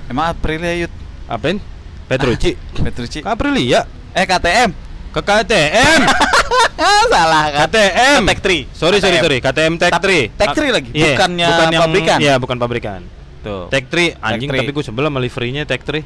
emang 0.09 0.25
Aprilia 0.33 0.73
Yud 0.85 0.93
Apain? 1.29 1.61
Petrucci. 2.09 2.57
Petrucci. 2.85 3.19
Ke 3.21 3.29
Aprilia. 3.29 3.85
Eh 4.17 4.25
KTM. 4.25 4.73
Ke 5.13 5.21
KTM. 5.21 5.99
Salah 7.13 7.45
kan. 7.53 7.59
KTM. 7.69 8.21
Tech 8.25 8.39
3. 8.41 8.73
Sorry 8.73 8.97
sorry 8.97 9.17
sorry. 9.21 9.37
KTM 9.37 9.73
Tech 9.77 9.93
3. 9.93 10.33
Tech 10.33 10.49
3 10.57 10.73
lagi? 10.73 10.89
Iya, 10.95 11.13
Bukannya 11.13 11.47
bukan 11.47 11.67
yang, 11.69 11.81
pabrikan? 11.83 12.17
Iya, 12.17 12.33
bukan 12.41 12.57
pabrikan. 12.57 12.99
Tuh. 13.45 13.67
Tech 13.69 13.85
3 13.91 14.17
anjing 14.17 14.49
Tech 14.49 14.57
3. 14.57 14.61
tapi 14.65 14.71
gue 14.73 14.85
sebelah 14.85 15.09
sama 15.13 15.19
liverynya 15.21 15.63
Tech 15.69 15.81
3. 15.85 16.01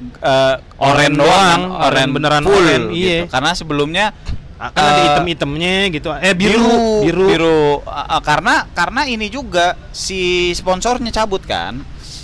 Eh, 0.00 0.56
Oren 0.80 1.12
doang, 1.12 1.76
oren 1.76 2.08
beneran 2.16 2.40
full 2.40 2.56
oren, 2.56 2.88
gitu. 2.88 3.04
iya. 3.04 3.28
Karena 3.28 3.52
sebelumnya 3.52 4.16
Ah, 4.60 4.68
Kan 4.68 4.84
ada 4.84 4.92
Eh, 4.94 5.06
item-itemnya 5.08 5.74
gitu. 5.88 6.08
Eh 6.14 6.36
biru, 6.36 7.00
biru. 7.00 7.24
biru. 7.26 7.62
Ah, 7.82 8.04
ah, 8.06 8.20
karena 8.20 8.68
karena 8.70 9.08
ini 9.08 9.26
juga 9.26 9.72
si 9.88 10.52
sponsornya 10.52 11.08
cabut 11.10 11.40
kan. 11.42 11.80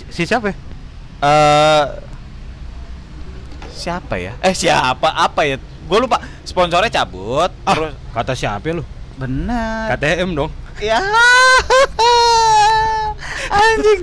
Si 0.07 0.21
siapa? 0.21 0.47
ya? 0.47 0.55
Eh 1.17 1.83
siapa 3.71 4.15
ya? 4.15 4.33
Eh 4.39 4.53
siapa? 4.53 5.09
Apa 5.09 5.41
ya? 5.43 5.57
Gue 5.83 5.97
lupa. 5.97 6.21
Sponsornya 6.43 6.93
cabut. 6.93 7.49
Ah, 7.63 7.73
Terus 7.73 7.91
kata 8.13 8.33
siapa 8.33 8.69
lu? 8.69 8.85
benar. 9.17 9.97
KTM 9.97 10.29
dong. 10.31 10.53
Ya. 10.77 11.01
Anjing. 13.49 14.01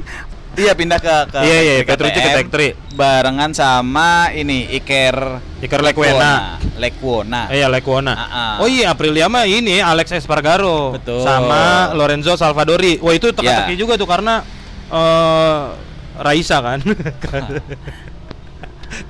Dia 0.55 0.71
pindah 0.73 0.99
ke 0.99 1.15
ke 1.29 1.39
Iya, 1.41 1.59
iya, 1.61 1.75
ke 1.83 1.87
Petrucci 1.89 2.15
ke 2.15 2.23
KTM, 2.25 2.39
Tech 2.41 2.49
3. 2.87 2.95
barengan 2.95 3.51
sama 3.51 4.31
ini 4.31 4.71
Iker 4.73 5.43
Iker 5.61 5.81
Lekwena. 5.83 6.63
Lekwona. 6.75 7.47
Eh 7.51 7.63
ya 7.63 7.69
Lekwona. 7.71 8.13
Ah, 8.13 8.27
ah. 8.27 8.55
Oh 8.63 8.69
iya 8.69 8.91
Aprilia 8.91 9.31
mah 9.31 9.47
ini 9.47 9.79
Alex 9.79 10.11
Espargaro 10.11 10.99
Betul. 10.99 11.23
sama 11.23 11.95
Lorenzo 11.95 12.35
Salvadori. 12.35 12.99
Wah 12.99 13.15
itu 13.15 13.31
teka-teki 13.31 13.75
Ya. 13.75 13.79
juga 13.79 13.95
tuh 13.95 14.09
karena 14.11 14.43
eh 14.91 15.63
Raisa 16.15 16.63
kan. 16.63 16.79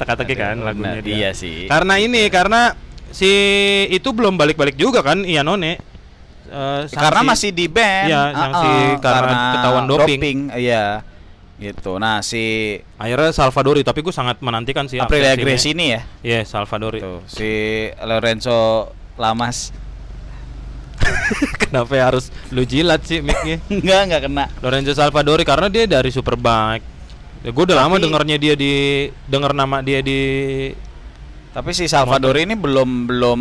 teka-teki 0.00 0.35
kan 0.37 0.57
lagunya 0.64 1.00
dia. 1.00 1.14
Iya 1.14 1.31
sih. 1.37 1.68
Karena 1.68 2.00
ini 2.00 2.29
karena 2.33 2.77
si 3.12 3.31
itu 3.88 4.12
belum 4.12 4.37
balik-balik 4.37 4.77
juga 4.77 5.05
kan 5.05 5.24
Ianone. 5.24 5.81
Eh, 6.44 6.81
karena 6.92 7.20
masih 7.24 7.50
di 7.50 7.66
band. 7.66 8.09
Iya, 8.09 8.22
sanksi 8.31 8.72
karena 9.00 9.37
ketahuan 9.59 9.85
doping. 9.88 10.38
Iya. 10.55 10.85
Gitu. 11.64 11.96
Nah, 11.96 12.20
si 12.20 12.77
akhirnya 13.00 13.33
Salvadori 13.33 13.81
tapi 13.81 14.05
gue 14.05 14.12
sangat 14.12 14.44
menantikan 14.44 14.85
Aprilia 14.85 15.33
absensinya. 15.33 15.40
Grace 15.40 15.66
ini 15.72 15.85
ya. 15.96 16.00
Iya, 16.20 16.40
Salvadori. 16.44 17.00
Tuh, 17.00 17.24
si 17.24 17.48
Lorenzo 18.05 18.92
Lamas. 19.16 19.72
Kenapa 21.64 21.92
ya 21.96 22.05
harus 22.12 22.29
lu 22.53 22.68
jilat 22.68 23.00
sih 23.09 23.24
mic-nya? 23.24 23.64
enggak, 23.72 24.00
enggak 24.12 24.22
kena. 24.29 24.44
Lorenzo 24.61 24.92
Salvadori 24.92 25.48
karena 25.48 25.72
dia 25.72 25.88
dari 25.88 26.12
Superbike. 26.12 26.85
Ya, 27.44 27.50
gue 27.53 27.64
udah 27.64 27.77
lama 27.81 27.96
Tapi- 27.96 28.05
dengernya 28.05 28.37
dia 28.37 28.55
di 28.57 28.72
denger 29.29 29.53
nama 29.57 29.81
dia 29.81 30.00
di 30.05 30.20
Tapi 31.55 31.70
si 31.70 31.87
Salvador 31.87 32.35
ini 32.35 32.59
belum 32.59 33.07
belum 33.07 33.40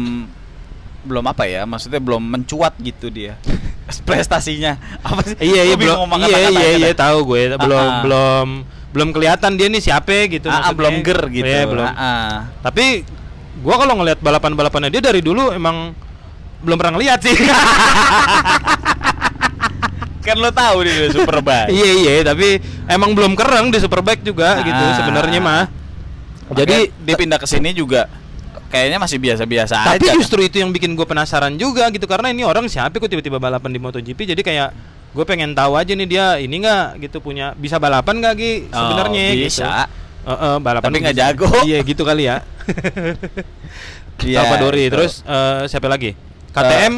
belum 1.03 1.23
apa 1.25 1.43
ya? 1.43 1.63
Maksudnya 1.63 1.99
belum 1.99 2.23
mencuat 2.23 2.73
gitu 2.79 3.07
dia. 3.07 3.35
Prestasinya. 4.07 4.79
Apa 4.99 5.21
sih? 5.23 5.35
Iya 5.37 5.61
iya 5.67 5.75
belum 5.75 6.07
iya 6.23 6.39
iya 6.49 6.69
iya 6.79 6.91
tahu 6.93 7.27
gue 7.29 7.53
belum 7.55 7.77
Ah, 7.77 7.91
ah. 7.91 8.01
belum 8.01 8.47
belum 8.93 9.09
kelihatan 9.09 9.51
dia 9.53 9.67
nih 9.67 9.81
siapa 9.81 10.27
gitu 10.27 10.47
Ah, 10.47 10.53
ah, 10.53 10.57
maksudnya. 10.69 10.77
belum 10.77 10.95
ger 11.01 11.19
gitu. 11.29 11.45
Iya, 11.45 11.61
belum. 11.65 11.85
Ah, 11.85 11.93
ah. 11.93 12.33
Tapi 12.61 13.03
gua 13.59 13.75
kalau 13.77 13.93
ngelihat 13.97 14.19
balapan-balapannya 14.19 14.89
dia 14.89 15.01
dari 15.01 15.19
dulu 15.19 15.49
emang 15.49 15.91
belum 16.61 16.77
pernah 16.77 16.93
ngeliat 16.95 17.19
sih. 17.21 17.35
Kan 20.23 20.39
lo 20.39 20.49
tahu 20.49 20.87
dia 20.87 21.03
udah 21.03 21.11
Superbike. 21.11 21.67
iya 21.67 21.91
iya 21.91 22.13
tapi 22.23 22.55
emang 22.87 23.11
belum 23.11 23.35
keren 23.35 23.67
di 23.67 23.79
Superbike 23.83 24.23
juga 24.23 24.55
Ah. 24.55 24.63
gitu 24.63 24.83
sebenarnya 24.95 25.39
mah. 25.43 25.63
Jadi 26.53 26.63
Jadi 26.87 27.03
dia 27.03 27.15
pindah 27.17 27.39
ke 27.39 27.47
sini 27.49 27.73
juga 27.73 28.07
kayaknya 28.73 28.97
masih 28.97 29.17
biasa-biasa 29.17 29.75
aja. 29.77 29.87
tapi 29.93 30.03
kan? 30.03 30.17
justru 30.17 30.41
itu 30.41 30.57
yang 30.57 30.69
bikin 30.69 30.91
gue 30.91 31.05
penasaran 31.05 31.53
juga 31.55 31.87
gitu 31.87 32.03
karena 32.03 32.27
ini 32.27 32.41
orang 32.41 32.65
siapa 32.65 32.97
kok 32.97 33.05
tiba-tiba 33.05 33.37
balapan 33.37 33.69
di 33.69 33.77
MotoGP 33.77 34.19
jadi 34.27 34.41
kayak 34.41 34.69
gue 35.13 35.21
pengen 35.23 35.53
tahu 35.53 35.77
aja 35.77 35.93
nih 35.93 36.07
dia 36.07 36.25
ini 36.35 36.57
nggak 36.57 36.97
gitu 36.99 37.21
punya 37.21 37.53
bisa 37.53 37.77
balapan 37.77 38.17
nggak 38.17 38.33
Gi 38.33 38.53
Oh, 38.65 38.81
sebenarnya 38.81 39.23
gitu. 39.31 39.45
bisa. 39.45 39.85
Heeh, 40.23 40.55
balapan 40.57 40.87
Tapi 40.87 40.97
nggak 40.99 41.15
jago. 41.15 41.49
iya 41.67 41.77
gitu 41.79 42.01
kali 42.01 42.25
ya 42.25 42.41
Iya, 44.23 44.39
Salvadori 44.41 44.81
itu. 44.83 44.93
terus 44.93 45.13
eh, 45.21 45.67
siapa 45.67 45.85
lagi 45.85 46.13
KTM 46.49 46.93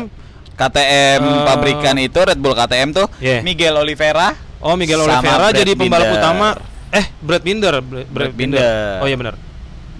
KTM 0.53 1.21
Eh. 1.21 1.43
pabrikan 1.43 1.95
itu 1.97 2.15
Red 2.17 2.37
Bull 2.37 2.53
KTM 2.53 2.89
tuh 2.93 3.07
Yeah. 3.17 3.41
Miguel 3.41 3.75
Oliveira 3.75 4.31
Oh 4.59 4.73
Miguel 4.73 4.99
Sama 4.99 5.11
Oliveira 5.11 5.37
Brad 5.43 5.55
jadi 5.55 5.71
pembalap 5.73 6.05
Binder. 6.05 6.17
utama. 6.17 6.47
Eh 6.89 7.05
Brad 7.19 7.43
Binder, 7.43 7.73
Brad, 7.81 8.07
Brad 8.07 8.33
Binder. 8.33 8.97
Oh 8.97 9.05
iya 9.05 9.13
benar. 9.13 9.35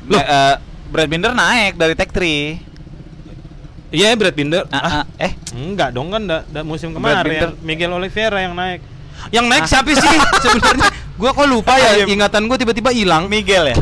Loh. 0.05 0.21
Brad 0.87 1.07
Binder 1.07 1.31
naik 1.31 1.75
dari 1.75 1.93
Tech 1.93 2.09
3 2.09 2.75
Iya 3.89 4.11
Brad 4.13 4.33
Binder. 4.33 4.67
Ah, 4.69 5.01
ah, 5.01 5.03
eh 5.15 5.31
Enggak 5.51 5.89
dong 5.91 6.11
kan 6.11 6.21
da, 6.21 6.43
da 6.43 6.61
musim 6.61 6.91
kemarin 6.91 7.23
Binder. 7.23 7.51
Miguel 7.61 7.91
Oliveira 7.91 8.39
yang 8.39 8.51
naik. 8.51 8.83
Yang 9.29 9.45
naik 9.47 9.63
Ah. 9.63 9.69
siapa 9.69 9.89
sih 9.89 10.15
sebenarnya? 10.43 10.89
Gua 11.15 11.31
kok 11.31 11.47
lupa 11.47 11.73
ya, 11.75 12.03
ingatan 12.03 12.43
gua 12.45 12.57
tiba-tiba 12.57 12.91
hilang. 12.91 13.25
Miguel 13.25 13.71
ya 13.71 13.77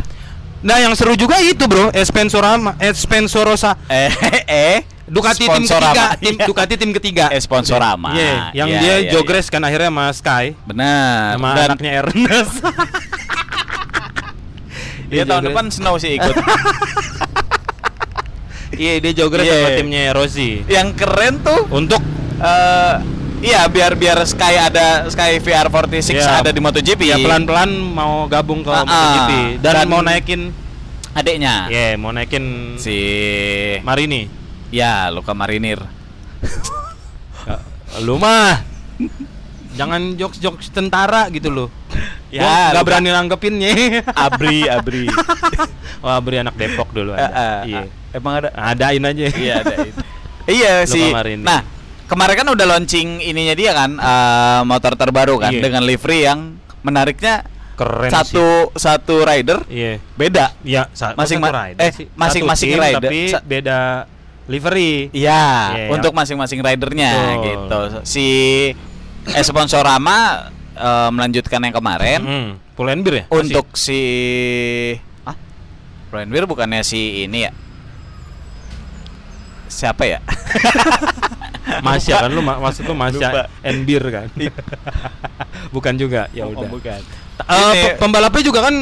Nah, 0.64 0.80
yang 0.80 0.96
seru 0.96 1.12
juga 1.14 1.44
itu, 1.44 1.68
Bro. 1.68 1.92
Espensorama, 1.92 2.80
Espensorosa. 2.80 3.76
eh 3.86 4.08
eh 4.48 4.80
Ducati 5.04 5.44
tim 5.44 5.60
ketiga, 5.60 6.16
tim 6.16 6.34
Iya. 6.34 6.46
Ducati 6.48 6.74
tim 6.80 6.92
ketiga. 6.94 7.26
Eh, 7.28 7.38
Sponsorama. 7.38 8.16
Iya, 8.16 8.56
yang 8.56 8.70
Iya, 8.70 8.80
dia 8.80 8.96
iya, 8.96 9.12
jogres 9.12 9.52
kan 9.52 9.60
akhirnya 9.60 9.92
sama 9.92 10.08
Sky 10.10 10.56
benar 10.64 11.36
sama 11.36 11.50
dan 11.54 11.68
anaknya 11.68 11.92
Ernest. 12.00 12.56
dia 15.14 15.24
tahun 15.24 15.40
jogres. 15.40 15.48
depan 15.50 15.66
Snow 15.70 15.96
sih 15.96 16.12
ikut 16.14 16.34
Iya, 18.74 18.94
dia 19.00 19.14
jogres 19.16 19.46
Iya. 19.46 19.54
sama 19.56 19.70
timnya 19.76 20.02
Rossi. 20.12 20.66
yang 20.66 20.92
keren 20.92 21.38
tuh 21.40 21.70
Untuk 21.70 22.02
eh 22.40 22.96
iya 23.40 23.68
biar 23.68 23.94
biar 23.94 24.18
Sky 24.24 24.56
ada 24.58 25.06
Sky 25.08 25.38
VR 25.38 25.70
46 25.70 26.10
Iya. 26.12 26.42
ada 26.42 26.50
di 26.50 26.58
MotoGP 26.58 27.02
ya 27.06 27.18
pelan-pelan 27.18 27.70
mau 27.70 28.26
gabung 28.26 28.60
ke 28.60 28.70
ah. 28.70 28.82
MotoGP 28.82 29.32
dan, 29.60 29.74
Dan- 29.78 29.90
mau 29.90 30.02
naikin 30.02 30.50
adiknya 31.14 31.70
ya 31.70 31.94
mau 31.94 32.10
naikin 32.10 32.76
si 32.76 32.98
Marini. 33.80 34.26
ya 34.70 35.08
Luka 35.08 35.32
Marinir 35.32 35.78
Ya, 37.44 37.60
Lu 38.00 38.16
mah 38.16 38.64
jangan 39.74 40.16
jokes-jokes 40.16 40.70
tentara 40.70 41.28
gitu 41.28 41.50
loh. 41.50 41.68
Ya, 42.30 42.74
nggak 42.74 42.82
lu 42.82 42.86
berani 42.86 43.10
nanggepinnya. 43.10 43.70
Abri 44.10 44.66
Abri 44.66 45.06
Wah, 46.04 46.20
beri 46.20 46.42
anak 46.42 46.58
Depok 46.58 46.92
dulu 46.92 47.14
ada. 47.14 47.30
eh, 47.30 47.60
Iya. 47.70 47.82
eh, 47.82 47.86
emang 48.14 48.34
ada 48.38 48.50
Adain 48.52 49.00
aja. 49.00 49.26
iya 49.32 49.54
ada 49.60 49.76
itu. 49.80 50.00
iya 50.60 50.74
sih 50.84 51.14
nah 51.40 51.64
kemarin 52.06 52.36
kan 52.36 52.48
udah 52.50 52.66
launching 52.68 53.22
ininya 53.22 53.54
dia 53.54 53.72
kan 53.72 53.96
eh, 53.96 54.62
motor 54.64 54.94
terbaru 54.94 55.38
kan 55.38 55.52
Iya. 55.52 55.62
dengan 55.62 55.82
livery 55.82 56.20
yang 56.24 56.40
menariknya 56.82 57.48
Keren 57.74 58.06
satu 58.08 58.70
satu 58.72 59.22
rider 59.22 59.64
sih. 59.66 59.74
Iya. 59.74 59.94
beda 60.14 60.46
Ya, 60.62 60.84
sa- 60.92 61.14
Masing- 61.14 61.40
rider 61.40 61.80
eh, 61.80 61.90
sih. 61.90 62.06
masing-masing 62.12 62.70
rider. 62.76 63.00
tapi 63.00 63.20
Sa- 63.30 63.42
beda 63.42 63.80
livery. 64.44 65.08
Iya, 65.10 65.44
Iya, 65.72 65.88
untuk 65.90 66.12
masing-masing 66.12 66.60
ridernya 66.60 67.12
Betul. 67.16 67.44
gitu. 67.48 67.80
Si 68.04 68.28
eh, 69.26 69.42
Sponsorama 69.42 70.52
eh, 70.74 71.10
melanjutkan 71.10 71.60
yang 71.60 71.74
kemarin 71.74 72.20
Hmm, 72.20 72.50
beer 73.00 73.14
ya? 73.14 73.26
Masih? 73.26 73.38
untuk 73.48 73.66
si 73.74 74.00
ah 75.24 75.38
Brandweir 76.10 76.44
bukannya 76.44 76.82
si 76.82 77.24
ini 77.24 77.44
ya? 77.44 77.52
Siapa 79.66 80.04
ya? 80.04 80.20
Masya 81.82 82.20
kan 82.20 82.30
lu 82.30 82.42
ma- 82.42 82.60
maksud 82.60 82.86
lu. 82.86 82.94
Masya 82.94 83.28
beer 83.82 84.04
kan? 84.06 84.28
bukan 85.76 85.94
juga. 85.96 86.30
Ya 86.30 86.46
Oh, 86.46 86.54
udah. 86.54 86.70
bukan. 86.70 87.00
Eh, 87.00 87.50
Ini 87.50 87.80
pe- 87.84 87.98
pembalapnya 87.98 88.44
juga 88.44 88.60
kan 88.62 88.76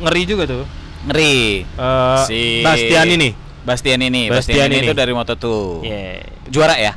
ngeri 0.00 0.22
juga 0.24 0.44
tuh. 0.46 0.64
ngeri. 1.04 1.62
Eh, 1.62 2.18
si 2.24 2.40
Bastian 2.60 3.06
ini. 3.10 3.30
Bastian 3.60 4.00
ini, 4.00 4.32
Bastian 4.32 4.64
Bastian, 4.64 4.68
ini, 4.70 4.76
ini. 4.80 4.86
itu 4.88 4.94
dari 4.96 5.12
Moto2. 5.12 5.46
Iya. 5.84 6.24
Juara 6.48 6.74
ya? 6.74 6.96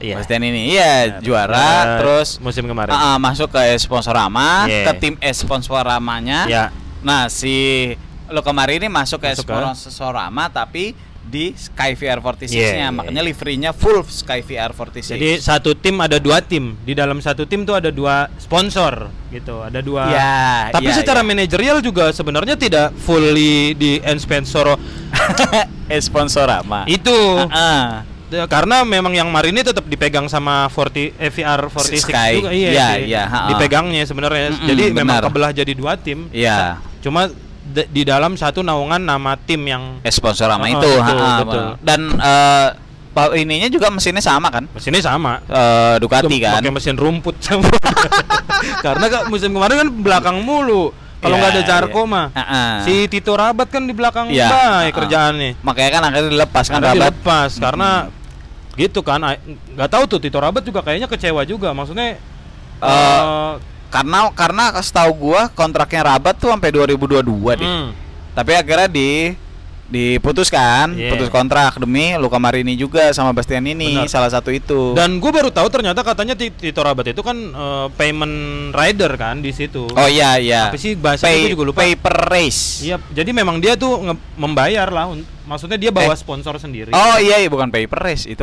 Iya. 0.00 0.16
Bastian 0.16 0.42
ini. 0.42 0.72
Iya, 0.72 1.20
juara 1.20 1.60
Eh, 1.60 1.84
terus 2.00 2.40
musim 2.40 2.64
kemarin. 2.64 2.90
Ah, 2.90 3.16
masuk 3.16 3.52
ke 3.52 3.60
Sponsorama, 3.76 4.64
Iya. 4.64 4.88
ke 4.88 4.92
tim 4.96 5.14
Sponsoramanya. 5.20 6.48
Ya. 6.48 6.64
Nah, 7.00 7.28
si 7.28 7.92
lo 8.26 8.40
kemarin 8.40 8.80
ini 8.80 8.88
masuk 8.88 9.20
ke 9.20 9.28
Masuk 9.30 9.44
ke- 9.44 9.52
Sponsorama 9.52 10.48
tapi 10.48 10.96
di 11.20 11.52
Sky 11.52 11.94
VR 11.94 12.18
46-nya, 12.18 12.58
Iya, 12.58 12.74
iya, 12.80 12.88
makanya 12.90 13.20
iya. 13.20 13.28
liverynya 13.28 13.70
full 13.70 14.02
Sky 14.02 14.40
VR 14.40 14.72
46. 14.72 15.14
Jadi 15.14 15.30
satu 15.38 15.76
tim 15.76 15.94
ada 15.96 16.16
dua 16.16 16.40
tim. 16.40 16.74
Di 16.80 16.90
dalam 16.90 17.20
satu 17.20 17.44
tim 17.44 17.62
tuh 17.62 17.76
ada 17.76 17.92
dua 17.92 18.26
sponsor 18.34 19.06
gitu. 19.28 19.60
Ada 19.60 19.78
dua. 19.78 20.10
Ya, 20.10 20.72
Tapi 20.72 20.88
iya, 20.88 20.96
secara 20.96 21.20
iya. 21.20 21.28
manajerial 21.28 21.78
juga 21.80 22.10
sebenarnya 22.10 22.56
tidak 22.56 22.96
fully 22.98 23.76
di 23.76 24.00
sponsor 24.18 24.74
Sponsorama. 25.92 26.86
itu. 26.86 27.14
Ah, 27.46 28.02
Ya, 28.30 28.46
Karena 28.46 28.82
memang 28.82 29.10
yang 29.10 29.26
Marini 29.26 29.60
tetap 29.60 29.84
dipegang 29.84 30.26
sama 30.26 30.66
40 30.66 31.12
eh, 31.12 31.28
VR 31.28 31.66
46 31.66 31.98
Sky. 32.00 32.32
juga 32.36 32.50
iya. 32.50 32.70
Iya, 32.70 32.88
iya, 33.00 33.22
ha-ha. 33.24 33.48
Dipegangnya 33.50 34.02
sebenarnya. 34.02 34.50
Mm-mm, 34.50 34.66
Jadi 34.66 34.82
memang 34.92 35.18
benar. 35.18 35.22
kebelah 35.26 35.50
jadi 35.50 35.72
dua 35.72 35.92
tim. 35.94 36.30
Iya. 36.30 36.78
Cuma 37.00 37.26
di 37.66 38.02
dalam 38.02 38.34
satu 38.34 38.62
naungan 38.62 38.98
nama 38.98 39.34
tim 39.36 39.62
yang 39.62 39.98
eh, 40.00 40.10
Sponsorama 40.10 40.62
Ah, 40.62 40.70
itu, 40.70 40.78
betul, 40.80 40.98
ha, 40.98 41.10
ha, 41.10 41.30
betul. 41.40 41.64
Dan 41.80 42.00
eh, 42.12 42.68
pa- 43.10 43.34
ininya 43.34 43.66
juga 43.66 43.90
mesinnya 43.90 44.18
sama 44.20 44.46
kan? 44.48 44.64
mesinnya 44.68 45.02
sama. 45.02 45.42
Eh, 45.44 45.94
Ducati 45.98 46.36
kan. 46.38 46.58
Pakai 46.58 46.70
mesin 46.70 46.94
rumput 46.94 47.34
Karena 48.80 49.04
kak 49.06 49.24
musim 49.26 49.50
kemarin 49.50 49.76
kan 49.76 49.88
belakang 49.92 50.36
mulu. 50.40 50.90
Kalau 51.20 51.36
Iya, 51.36 51.40
nggak 51.42 51.52
ada 51.52 51.62
Jarko 51.62 52.00
iya. 52.00 52.08
mah. 52.08 52.26
Ah-ah. 52.32 52.74
Si 52.80 53.04
Tito 53.06 53.36
Rabat 53.36 53.68
kan 53.68 53.84
di 53.84 53.92
belakang 53.92 54.32
Iya, 54.32 54.48
baik 54.48 54.56
ah-ah. 54.56 54.88
kerjaannya. 54.96 55.50
Makanya 55.60 55.90
kan 55.90 56.02
akhirnya 56.06 56.30
dilepas 56.30 56.64
kan 56.66 56.80
Rabat. 56.80 56.94
dilepas 56.96 57.50
karena 57.60 57.90
gitu 58.80 59.04
kan 59.04 59.20
nggak 59.76 59.90
tahu 59.92 60.08
tuh 60.08 60.18
Tito 60.18 60.40
Rabat 60.40 60.64
juga 60.64 60.80
kayaknya 60.80 61.04
kecewa 61.04 61.44
juga. 61.44 61.76
Maksudnya 61.76 62.16
Eh, 62.80 62.88
eh, 62.88 63.52
Karena 63.92 64.32
karena 64.32 64.72
setahu 64.80 65.28
gua 65.28 65.52
kontraknya 65.52 66.16
Rabat 66.16 66.40
tuh 66.40 66.48
sampai 66.48 66.72
2022 66.72 67.60
deh. 67.60 67.66
hmm, 67.68 67.88
Tapi 68.32 68.52
akhirnya 68.56 68.88
di 68.88 69.36
diputuskan, 69.90 70.94
Iya. 70.94 71.10
putus 71.10 71.28
kontrak 71.28 71.76
demi 71.76 72.14
Luka 72.14 72.38
Marini 72.38 72.74
juga 72.74 73.10
sama 73.10 73.30
Bastian 73.30 73.62
ini 73.64 73.98
Benar. 73.98 74.06
salah 74.06 74.30
satu 74.30 74.48
itu. 74.48 74.94
Dan 74.94 75.18
gue 75.18 75.28
baru 75.28 75.50
tahu 75.50 75.66
ternyata 75.66 76.00
katanya 76.00 76.32
Ti- 76.32 76.54
Tito 76.54 76.80
Rabat 76.80 77.10
itu 77.10 77.20
kan 77.20 77.34
eh, 77.36 77.86
payment 77.94 78.36
rider 78.70 79.12
kan 79.14 79.38
di 79.38 79.50
situ. 79.50 79.84
oh 79.86 80.08
iya 80.08 80.38
iya. 80.38 80.70
Apa 80.70 80.78
sih 80.78 80.94
bahasanya 80.94 81.28
Pay- 81.28 81.42
gue 81.44 81.52
juga 81.52 81.64
lupa. 81.66 81.82
Paper 81.82 82.16
race. 82.28 82.80
Iya, 82.80 82.96
jadi 83.10 83.30
memang 83.32 83.58
dia 83.58 83.74
tuh 83.74 83.98
membayar 84.34 84.86
lah. 84.88 85.10
Maksudnya 85.40 85.74
dia 85.74 85.90
bawa 85.90 86.14
Eh. 86.14 86.18
sponsor 86.18 86.54
sendiri. 86.56 86.94
Oh 86.94 87.16
iya, 87.18 87.42
iya 87.42 87.50
bukan 87.50 87.68
paper 87.68 87.98
race, 87.98 88.22
itu 88.24 88.38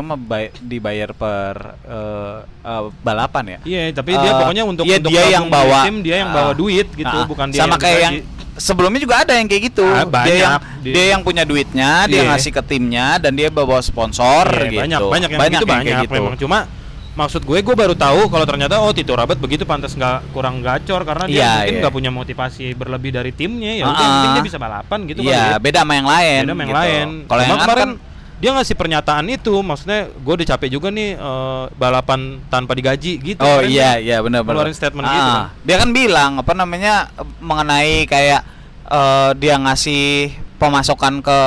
dibayar 0.60 1.16
per 1.16 1.56
eh, 1.88 2.38
eh, 2.44 2.84
balapan 3.00 3.46
ya. 3.48 3.60
Iya, 3.64 3.82
tapi 3.96 4.12
dia 4.12 4.28
Eh, 4.28 4.36
pokoknya 4.36 4.64
untuk 4.68 4.84
iya, 4.84 5.00
untuk 5.00 5.12
dia 5.16 5.24
yang 5.32 5.48
bawa 5.48 5.80
tim 5.88 5.98
dia 6.04 6.16
yang 6.20 6.32
Ah. 6.32 6.36
bawa 6.36 6.52
duit 6.52 6.88
gitu, 6.92 7.08
Ah, 7.08 7.24
bukan 7.24 7.48
dia 7.48 7.64
sama 7.64 7.80
kayak 7.80 8.00
yang. 8.04 8.16
Sebelumnya 8.58 9.00
juga 9.00 9.22
ada 9.22 9.34
yang 9.34 9.46
kayak 9.46 9.64
gitu. 9.70 9.86
Ah, 9.86 10.02
dia 10.02 10.10
banyak. 10.10 10.36
yang 10.36 10.56
Di- 10.78 10.92
dia 10.92 11.06
yang 11.12 11.22
punya 11.22 11.44
duitnya, 11.44 11.92
dia 12.06 12.22
Iya. 12.22 12.30
ngasih 12.30 12.52
ke 12.52 12.62
timnya 12.62 13.18
dan 13.18 13.32
dia 13.32 13.48
bawa 13.48 13.80
sponsor 13.80 14.46
Iya, 14.48 14.68
gitu. 14.68 14.82
banyak 14.82 15.00
banyak 15.00 15.30
yang 15.30 15.40
begitu 15.40 15.54
yang 15.56 15.64
kayak 15.64 15.70
banyak 15.88 16.04
gitu. 16.04 16.14
memang 16.14 16.36
cuma 16.36 16.60
maksud 17.14 17.42
gue 17.42 17.60
gue 17.60 17.76
baru 17.76 17.94
tahu 17.94 18.30
kalau 18.30 18.46
ternyata 18.46 18.78
oh 18.78 18.94
Tito 18.94 19.10
Rabat 19.12 19.38
begitu 19.38 19.66
pantas 19.66 19.94
nggak 19.94 20.30
kurang 20.32 20.62
gacor 20.62 21.02
karena 21.02 21.26
dia 21.26 21.34
Iya, 21.34 21.50
mungkin 21.56 21.74
iya. 21.74 21.82
nggak 21.82 21.94
punya 21.94 22.12
motivasi 22.12 22.66
berlebih 22.74 23.10
dari 23.12 23.32
timnya 23.32 23.74
ya 23.74 23.84
yang 23.84 23.90
penting 23.92 24.32
dia 24.34 24.44
bisa 24.46 24.58
balapan 24.58 25.00
gitu 25.06 25.20
Iya, 25.22 25.34
kali 25.34 25.50
ya. 25.50 25.58
beda 25.58 25.80
sama 25.82 25.94
yang 25.94 26.06
lain. 26.06 26.42
Beda 26.42 26.52
sama 26.54 26.62
yang 26.62 26.70
gitu. 26.70 26.78
lain. 26.78 27.08
Kalau 27.26 27.42
yang 27.42 27.50
kemarin 27.50 27.66
kemarin 27.66 27.90
dia 28.38 28.54
ngasih 28.54 28.78
pernyataan 28.78 29.26
itu 29.34 29.50
maksudnya 29.66 30.14
gue 30.14 30.34
udah 30.38 30.48
capek 30.54 30.70
juga 30.70 30.94
nih 30.94 31.18
eh, 31.18 31.64
balapan 31.74 32.38
tanpa 32.54 32.78
digaji 32.78 33.18
gitu 33.18 33.42
Oh 33.42 33.66
Kemarin 33.66 33.70
iya 33.74 33.92
iya 33.98 34.18
benar 34.22 34.46
benar. 34.46 34.62
ngeluarin 34.62 34.78
statement 34.78 35.06
gitu 35.10 35.18
kan. 35.18 35.44
Dia 35.66 35.76
kan 35.82 35.90
bilang 35.90 36.32
apa 36.38 36.54
namanya 36.54 37.10
mengenai 37.42 38.06
kayak 38.06 38.42
eh, 38.86 39.30
dia 39.42 39.58
ngasih 39.58 40.34
pemasukan 40.62 41.26
ke 41.26 41.40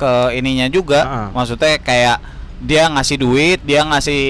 ke 0.00 0.12
ininya 0.40 0.72
juga. 0.72 1.00
Ah. 1.04 1.28
Maksudnya 1.36 1.76
kayak 1.76 2.16
dia 2.60 2.86
ngasih 2.86 3.16
duit, 3.16 3.58
dia 3.64 3.80
ngasih 3.82 4.20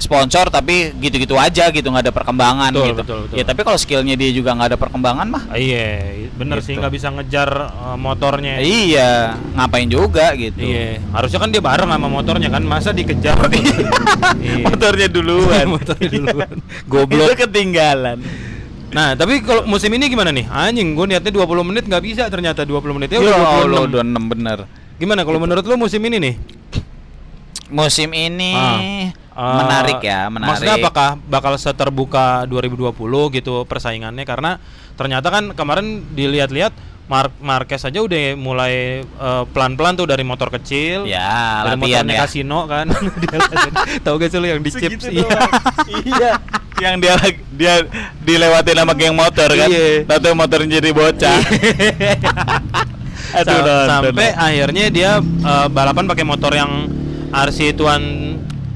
sponsor 0.00 0.48
tapi 0.48 0.88
gitu-gitu 0.96 1.36
aja 1.36 1.68
gitu 1.68 1.84
nggak 1.84 2.08
ada 2.08 2.14
perkembangan 2.16 2.72
Betul, 2.72 2.86
gitu. 2.88 2.96
betul, 2.96 3.18
betul. 3.28 3.36
Ya 3.36 3.44
tapi 3.44 3.60
kalau 3.60 3.76
skillnya 3.76 4.16
dia 4.16 4.32
juga 4.32 4.56
nggak 4.56 4.68
ada 4.72 4.78
perkembangan 4.80 5.26
mah. 5.28 5.42
Ah, 5.46 5.60
iya 5.60 6.08
bener 6.32 6.58
sih 6.58 6.74
Gitu. 6.74 6.80
nggak 6.80 6.92
bisa 6.92 7.12
ngejar 7.12 7.50
eh, 7.68 7.96
motornya 7.96 8.56
Iya, 8.58 9.36
ngapain 9.52 9.84
juga 9.86 10.32
gitu. 10.32 10.58
Iya, 10.58 11.04
harusnya 11.12 11.38
kan 11.38 11.48
dia 11.48 11.60
bareng 11.60 11.86
sama 11.86 12.08
motornya 12.08 12.48
kan, 12.48 12.62
masa 12.64 12.90
dikejar? 12.90 13.36
Iya. 14.40 14.64
Motornya 14.64 15.08
duluan. 15.08 15.64
Motornya 15.76 16.08
duluan. 16.10 16.52
Itu 16.56 16.88
Goblok. 16.88 17.36
ketinggalan. 17.38 18.18
Nah, 18.90 19.12
tapi 19.12 19.42
kalau 19.42 19.66
musim 19.66 19.90
ini 19.90 20.06
gimana 20.06 20.30
nih? 20.30 20.46
Anjing, 20.46 20.94
gue 20.94 21.06
niatnya 21.06 21.28
20 21.30 21.66
menit 21.66 21.84
nggak 21.84 22.00
bisa 22.00 22.22
ternyata 22.26 22.62
20 22.62 22.96
menit 22.96 23.08
ya 23.10 23.18
Ya 23.18 23.20
udah 23.20 23.36
Allah, 23.66 23.84
26. 23.90 24.06
26 24.16 24.32
bener. 24.32 24.58
Gimana 24.94 25.20
kalau 25.22 25.38
menurut 25.38 25.64
lu 25.64 25.76
musim 25.76 25.98
ini 26.00 26.16
nih? 26.16 26.34
Musim 27.66 28.12
ini 28.12 28.52
Ah, 29.34 29.66
menarik 29.66 29.98
ya, 29.98 30.30
menarik. 30.30 30.46
Maksudnya 30.62 30.76
apakah 30.78 31.18
bakal 31.26 31.58
seterbuka 31.58 32.46
2020 32.46 32.94
gitu 33.34 33.66
persaingannya 33.66 34.22
karena 34.22 34.62
ternyata 34.94 35.26
kan 35.26 35.50
kemarin 35.58 36.06
dilihat-lihat 36.14 36.70
Mar 37.04 37.28
Marquez 37.36 37.82
aja 37.82 37.98
udah 37.98 38.32
mulai 38.32 39.02
eh, 39.02 39.44
pelan-pelan 39.50 39.98
tuh 39.98 40.06
dari 40.06 40.22
motor 40.22 40.54
kecil. 40.54 41.02
Ya, 41.04 41.66
dari 41.66 41.76
latihan 41.76 42.06
motornya 42.06 42.14
ya. 42.14 42.20
kasino 42.24 42.58
kan. 42.64 42.86
Tahu 44.06 44.14
gak 44.16 44.30
sih 44.30 44.38
lu 44.38 44.46
yang 44.46 44.62
di 44.62 44.70
chips? 44.70 45.02
Segitu 45.02 45.20
Iya. 45.20 45.38
iya. 46.06 46.30
Yang 46.78 46.94
dia 47.02 47.14
dia 47.50 47.74
dilewatin 48.22 48.76
sama 48.78 48.94
geng 48.94 49.18
motor 49.18 49.50
kan. 49.50 49.66
Iya. 49.68 50.06
Tahu 50.06 50.32
motornya 50.32 50.78
jadi 50.78 50.90
bocah. 50.94 51.38
Aduh, 53.34 53.50
Sa- 53.66 53.86
sampai 53.98 54.30
akhirnya 54.30 54.84
dia 54.88 55.10
eh, 55.20 55.66
balapan 55.68 56.06
pakai 56.06 56.22
motor 56.22 56.54
yang 56.54 56.70
RC 57.34 57.74
Tuan 57.74 58.02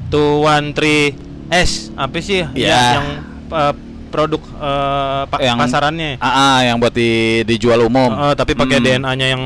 Tuan 0.07 0.63
3 0.71 1.15
S 1.49 1.89
apa 1.93 2.17
sih 2.19 2.43
Iya. 2.45 2.67
Ya, 2.67 2.81
yang 2.95 3.07
eh, 3.49 3.73
produk 4.09 4.41
eh, 4.41 5.21
pa- 5.25 5.39
Yang- 5.39 5.59
pasarannya 5.59 6.11
Ah, 6.17 6.27
ah, 6.27 6.57
yang 6.61 6.77
buat 6.77 6.91
di 6.91 7.11
dijual 7.43 7.79
umum. 7.81 8.09
Eh, 8.11 8.33
tapi 8.33 8.53
pakai 8.53 8.77
Hmm. 8.77 8.85
DNA-nya 8.99 9.27
yang 9.29 9.43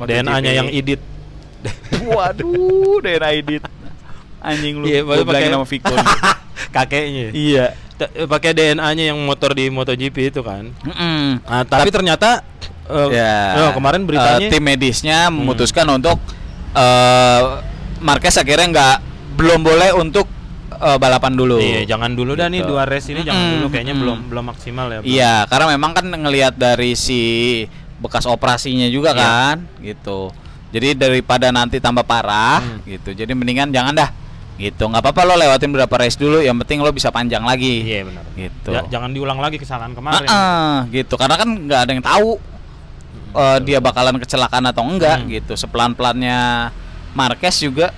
DNA-nya 0.00 0.26
MotoGP. 0.48 0.58
yang 0.58 0.68
edit 0.70 1.00
Waduh, 2.10 2.98
DNA 2.98 3.28
edit. 3.36 3.62
Anjing 4.40 4.74
lu. 4.74 4.84
Iya, 4.84 5.04
Gua 5.04 5.12
pakai 5.12 5.24
bilangin 5.26 5.52
sama 5.52 5.66
Viko. 5.66 5.94
kakeknya 6.74 7.28
iya. 7.32 7.66
Pakai 8.00 8.50
DNA-nya 8.50 9.12
yang 9.12 9.18
motor 9.20 9.52
di 9.52 9.68
MotoGP 9.68 10.16
itu 10.26 10.40
kan 10.40 10.72
Mm-mm. 10.80 11.40
nah, 11.42 11.62
tapi 11.62 11.88
ternyata 11.88 12.40
eh, 12.86 13.08
Ya. 13.12 13.60
oh, 13.60 13.72
kemarin 13.72 14.02
beritanya 14.02 14.40
eh, 14.40 14.48
tim 14.48 14.60
medisnya 14.60 15.28
memutuskan 15.28 15.84
untuk 15.90 16.16
eh 16.72 17.40
Marquez 18.00 18.34
akhirnya 18.34 18.66
nggak 18.68 18.96
belum 19.36 19.60
boleh 19.60 19.90
untuk 19.94 20.26
eh, 20.72 20.96
balapan 20.96 21.32
dulu. 21.32 21.56
Iya, 21.56 21.84
jangan 21.86 22.12
dulu 22.12 22.32
dah 22.32 22.46
nih 22.46 22.60
Gitu. 22.60 22.68
dua 22.68 22.82
race 22.84 23.08
ini 23.08 23.20
jangan 23.20 23.42
Mm-mm, 23.42 23.54
dulu 23.54 23.66
kayaknya 23.68 23.92
mm-mm. 23.92 24.02
belum 24.02 24.18
belum 24.28 24.44
maksimal 24.46 24.86
ya. 24.88 24.98
Iya, 25.02 25.34
karena 25.46 25.66
memang 25.70 25.90
kan 25.92 26.04
ngelihat 26.04 26.54
dari 26.54 26.92
si 26.92 27.20
bekas 27.96 28.24
operasinya 28.24 28.88
juga 28.88 29.12
Iya. 29.12 29.20
kan, 29.20 29.56
gitu. 29.78 30.32
Jadi 30.70 30.94
daripada 30.94 31.50
nanti 31.50 31.76
tambah 31.76 32.00
parah, 32.02 32.62
Hmm. 32.62 32.80
gitu. 32.86 33.10
Jadi 33.10 33.28
mendingan 33.30 33.68
jangan 33.68 33.92
dah, 33.92 34.08
gitu. 34.56 34.86
nggak 34.86 35.02
apa-apa 35.02 35.20
lo 35.26 35.34
lewatin 35.34 35.68
beberapa 35.68 35.98
race 35.98 36.14
dulu, 36.14 36.40
yang 36.40 36.56
penting 36.56 36.78
lo 36.78 36.88
bisa 36.90 37.10
panjang 37.10 37.42
lagi. 37.42 37.82
Iya 37.82 38.06
benar. 38.06 38.24
Gitu. 38.32 38.70
Ja- 38.70 38.88
jangan 38.88 39.10
diulang 39.10 39.36
lagi 39.36 39.58
kesalahan 39.58 39.92
kemarin. 39.92 40.24
Ah, 40.26 40.88
gitu. 40.88 41.12
Karena 41.14 41.36
kan 41.36 41.48
nggak 41.50 41.80
ada 41.80 41.90
yang 41.90 42.00
tahu 42.02 42.30
eh, 43.30 43.58
dia 43.60 43.78
bakalan 43.78 44.16
kecelakaan 44.16 44.64
atau 44.64 44.82
enggak, 44.82 45.22
Hmm. 45.22 45.28
gitu. 45.28 45.52
Sepelan 45.54 45.92
pelannya 45.92 46.70
Marquez 47.12 47.56
juga. 47.60 47.92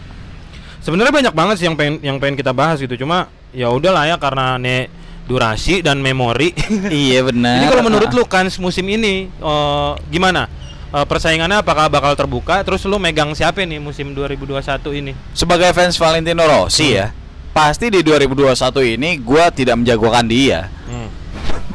Sebenarnya 0.82 1.14
banyak 1.14 1.34
banget 1.34 1.54
sih 1.62 1.66
yang 1.70 1.78
pengen 1.78 2.02
yang 2.02 2.16
pengen 2.18 2.36
kita 2.38 2.50
bahas 2.50 2.82
gitu. 2.82 2.98
Cuma 2.98 3.30
ya 3.54 3.70
udahlah 3.70 4.08
ya 4.08 4.16
karena 4.18 4.58
ne 4.58 4.90
durasi 5.30 5.80
dan 5.84 6.02
memori. 6.02 6.52
iya 6.90 7.22
benar. 7.22 7.62
Jadi 7.62 7.66
kalau 7.70 7.84
menurut 7.86 8.10
lu 8.10 8.24
kan 8.26 8.50
musim 8.58 8.86
ini 8.90 9.30
eh, 9.30 9.92
gimana? 10.10 10.50
Eh, 10.92 11.06
persaingannya 11.08 11.64
apakah 11.64 11.88
bakal 11.88 12.12
terbuka? 12.12 12.60
Terus 12.60 12.84
lu 12.84 13.00
megang 13.00 13.32
siapa 13.32 13.64
nih 13.64 13.80
musim 13.80 14.12
2021 14.12 14.60
ini? 15.00 15.12
sebagai 15.32 15.72
fans 15.72 15.96
Valentino 15.96 16.44
Rossi 16.44 17.00
ya, 17.00 17.08
pasti 17.56 17.88
di 17.88 18.04
2021 18.04 19.00
ini 19.00 19.16
gua 19.16 19.48
tidak 19.48 19.80
menjagokan 19.80 20.28
dia. 20.28 20.68
Hmm. 20.84 21.08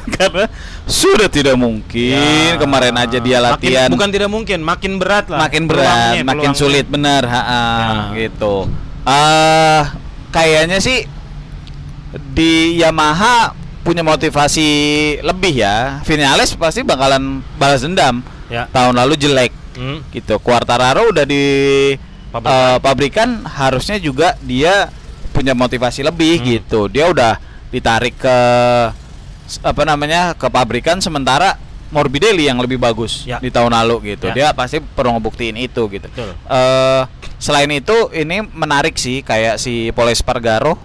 karena 0.17 0.45
sudah 0.88 1.28
tidak 1.28 1.54
mungkin 1.54 2.15
Ya. 2.15 2.56
kemarin 2.56 2.95
aja 2.95 3.19
dia 3.19 3.38
Makin- 3.38 3.45
latihan 3.45 3.89
bukan 3.91 4.10
tidak 4.10 4.30
mungkin, 4.30 4.60
makin 4.62 4.91
berat 4.95 5.28
lah. 5.28 5.39
makin 5.39 5.67
berat 5.67 5.84
Peluangnya, 5.84 6.23
makin 6.23 6.39
peluangnya. 6.47 6.58
sulit 6.58 6.86
bener 6.88 7.23
ha 7.23 7.41
ha, 7.41 7.62
Ya. 7.84 8.00
gitu 8.17 8.56
eh 9.04 9.82
kayaknya 10.30 10.80
sih 10.80 11.04
di 12.30 12.52
Yamaha 12.78 13.52
punya 13.84 14.00
motivasi 14.02 14.69
lebih 15.21 15.54
ya 15.58 16.00
Vinales 16.02 16.56
pasti 16.56 16.82
bakalan 16.82 17.39
balas 17.56 17.84
dendam 17.84 18.23
Ya. 18.47 18.67
tahun 18.67 18.95
lalu 18.95 19.15
jelek 19.17 19.52
Hmm. 19.76 20.02
gitu 20.10 20.39
Quartararo 20.39 21.12
udah 21.12 21.21
di 21.21 21.43
Pabrikan. 22.28 22.47
eh, 22.50 22.78
pabrikan 22.80 23.30
harusnya 23.45 23.97
juga 23.97 24.36
dia 24.39 24.88
punya 25.30 25.52
motivasi 25.52 26.02
lebih 26.02 26.39
Hmm. 26.39 26.45
gitu 26.50 26.88
dia 26.88 27.06
udah 27.06 27.36
ditarik 27.67 28.15
ke 28.15 28.38
apa 29.62 29.83
namanya 29.83 30.33
ke 30.33 30.47
pabrikan 30.47 30.99
sementara 30.99 31.55
Morbidelli 31.88 32.43
yang 32.43 32.60
lebih 32.60 32.75
bagus 32.75 33.23
Ya. 33.23 33.39
di 33.39 33.47
tahun 33.47 33.71
lalu 33.71 34.13
gitu 34.13 34.27
Ya. 34.27 34.33
dia 34.33 34.47
pasti 34.51 34.83
perlu 34.83 35.15
ngebuktiin 35.15 35.55
itu 35.55 35.88
gitu 35.88 36.03
Betul. 36.05 36.36
eh 36.36 37.03
selain 37.38 37.69
itu 37.69 37.95
ini 38.12 38.43
menarik 38.43 38.95
sih 38.95 39.21
kayak 39.21 39.55
si 39.55 39.91
Paul 39.91 40.10
Espargaro 40.10 40.75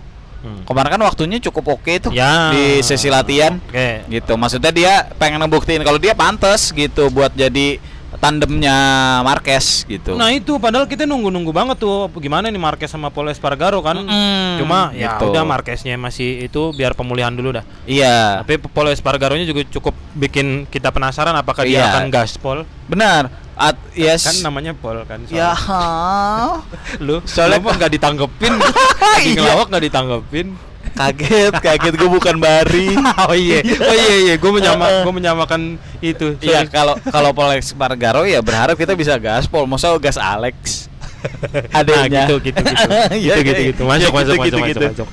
Hmm. 0.43 0.67
kemarin 0.67 0.91
kan 0.91 1.03
waktunya 1.03 1.39
cukup 1.41 1.79
oke 1.79 1.93
tuh 2.01 2.11
Ya. 2.11 2.51
di 2.51 2.83
sesi 2.83 3.07
latihan 3.07 3.63
Oke. 3.63 4.03
gitu 4.11 4.35
maksudnya 4.35 4.71
dia 4.71 5.07
pengen 5.15 5.39
ngebuktiin 5.39 5.83
kalau 5.83 5.99
dia 5.99 6.15
pantas 6.15 6.71
gitu 6.71 7.07
buat 7.09 7.31
jadi 7.33 7.79
tandemnya 8.15 8.77
Marquez 9.23 9.85
gitu 9.85 10.15
Nah 10.15 10.29
itu 10.29 10.57
padahal 10.57 10.85
kita 10.85 11.05
nunggu-nunggu 11.05 11.49
banget 11.49 11.77
tuh 11.77 12.13
gimana 12.17 12.47
nih 12.47 12.57
Marquez 12.57 12.87
sama 12.87 13.09
Paul 13.09 13.29
Espargaro 13.29 13.81
kan. 13.81 13.97
Mm-mm, 13.99 14.59
Cuma 14.59 14.93
ya 14.93 15.17
gitu. 15.17 15.29
udah 15.29 15.43
Marqueznya 15.43 15.95
masih 15.95 16.45
itu 16.45 16.73
biar 16.73 16.93
pemulihan 16.93 17.31
dulu 17.31 17.53
dah. 17.53 17.65
iya 17.83 18.41
Tapi 18.41 18.61
Paul 18.63 18.91
Espargaronya 18.91 19.45
juga 19.45 19.65
cukup 19.67 19.93
bikin 20.13 20.65
kita 20.67 20.89
penasaran 20.89 21.33
apakah 21.33 21.63
dia 21.63 21.81
Iya. 21.81 21.89
akan 21.91 22.05
gaspol. 22.09 22.59
benar 22.85 23.33
At, 23.53 23.77
yes 23.93 24.25
Kan 24.25 24.37
namanya 24.43 24.73
Paul 24.73 25.05
kan. 25.05 25.23
ya 25.25 25.53
soalnya. 25.61 26.65
lu 26.99 27.21
Soalnya- 27.23 27.61
soalnya 27.61 27.79
nggak 27.79 27.93
ditanggepin. 27.93 28.53
Lagi 29.13 29.29
Iya. 29.29 29.39
ngelawak 29.39 29.67
nggak 29.69 29.85
ditanggepin. 29.87 30.47
Kaget 30.93 31.53
kaget 31.57 31.95
gue 31.95 32.09
bukan 32.09 32.37
Bari 32.37 32.93
oh 33.29 33.33
iya. 33.33 33.61
Oh 33.65 33.95
iya 33.95 34.17
iya, 34.23 34.35
gue 34.37 34.51
menyama 34.51 34.85
gue 35.05 35.13
menyamakan 35.13 35.77
itu. 36.01 36.37
Iya 36.39 36.65
kalau 36.67 36.97
kalau 37.03 37.31
Paul 37.33 37.57
Espargaro 37.57 38.25
ya 38.25 38.41
berharap 38.41 38.75
kita 38.75 38.93
bisa 38.93 39.17
gaspol 39.17 39.65
masa 39.65 39.93
gas 39.97 40.17
Alex 40.17 40.89
adanya 41.79 42.27
Nah, 42.27 42.35
gitu, 42.35 42.51
gitu, 42.51 42.59
gitu. 42.59 42.89
Iya, 43.15 43.35
Gitu, 43.39 43.41
gitu, 43.47 43.61
iya. 43.63 43.69
gitu. 43.71 43.83
Masuk, 43.87 44.11
masuk, 44.11 44.35
gitu, 44.43 44.57
masuk, 44.59 44.71
gitu, 44.75 44.85
masuk, 44.91 45.09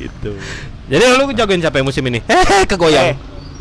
gitu 0.00 0.30
Jadi 0.88 1.04
lu 1.12 1.24
jagoin 1.32 1.60
siapa 1.60 1.76
ya 1.76 1.84
musim 1.84 2.04
ini? 2.08 2.20
Eh, 2.24 2.64
kegoyang. 2.64 3.12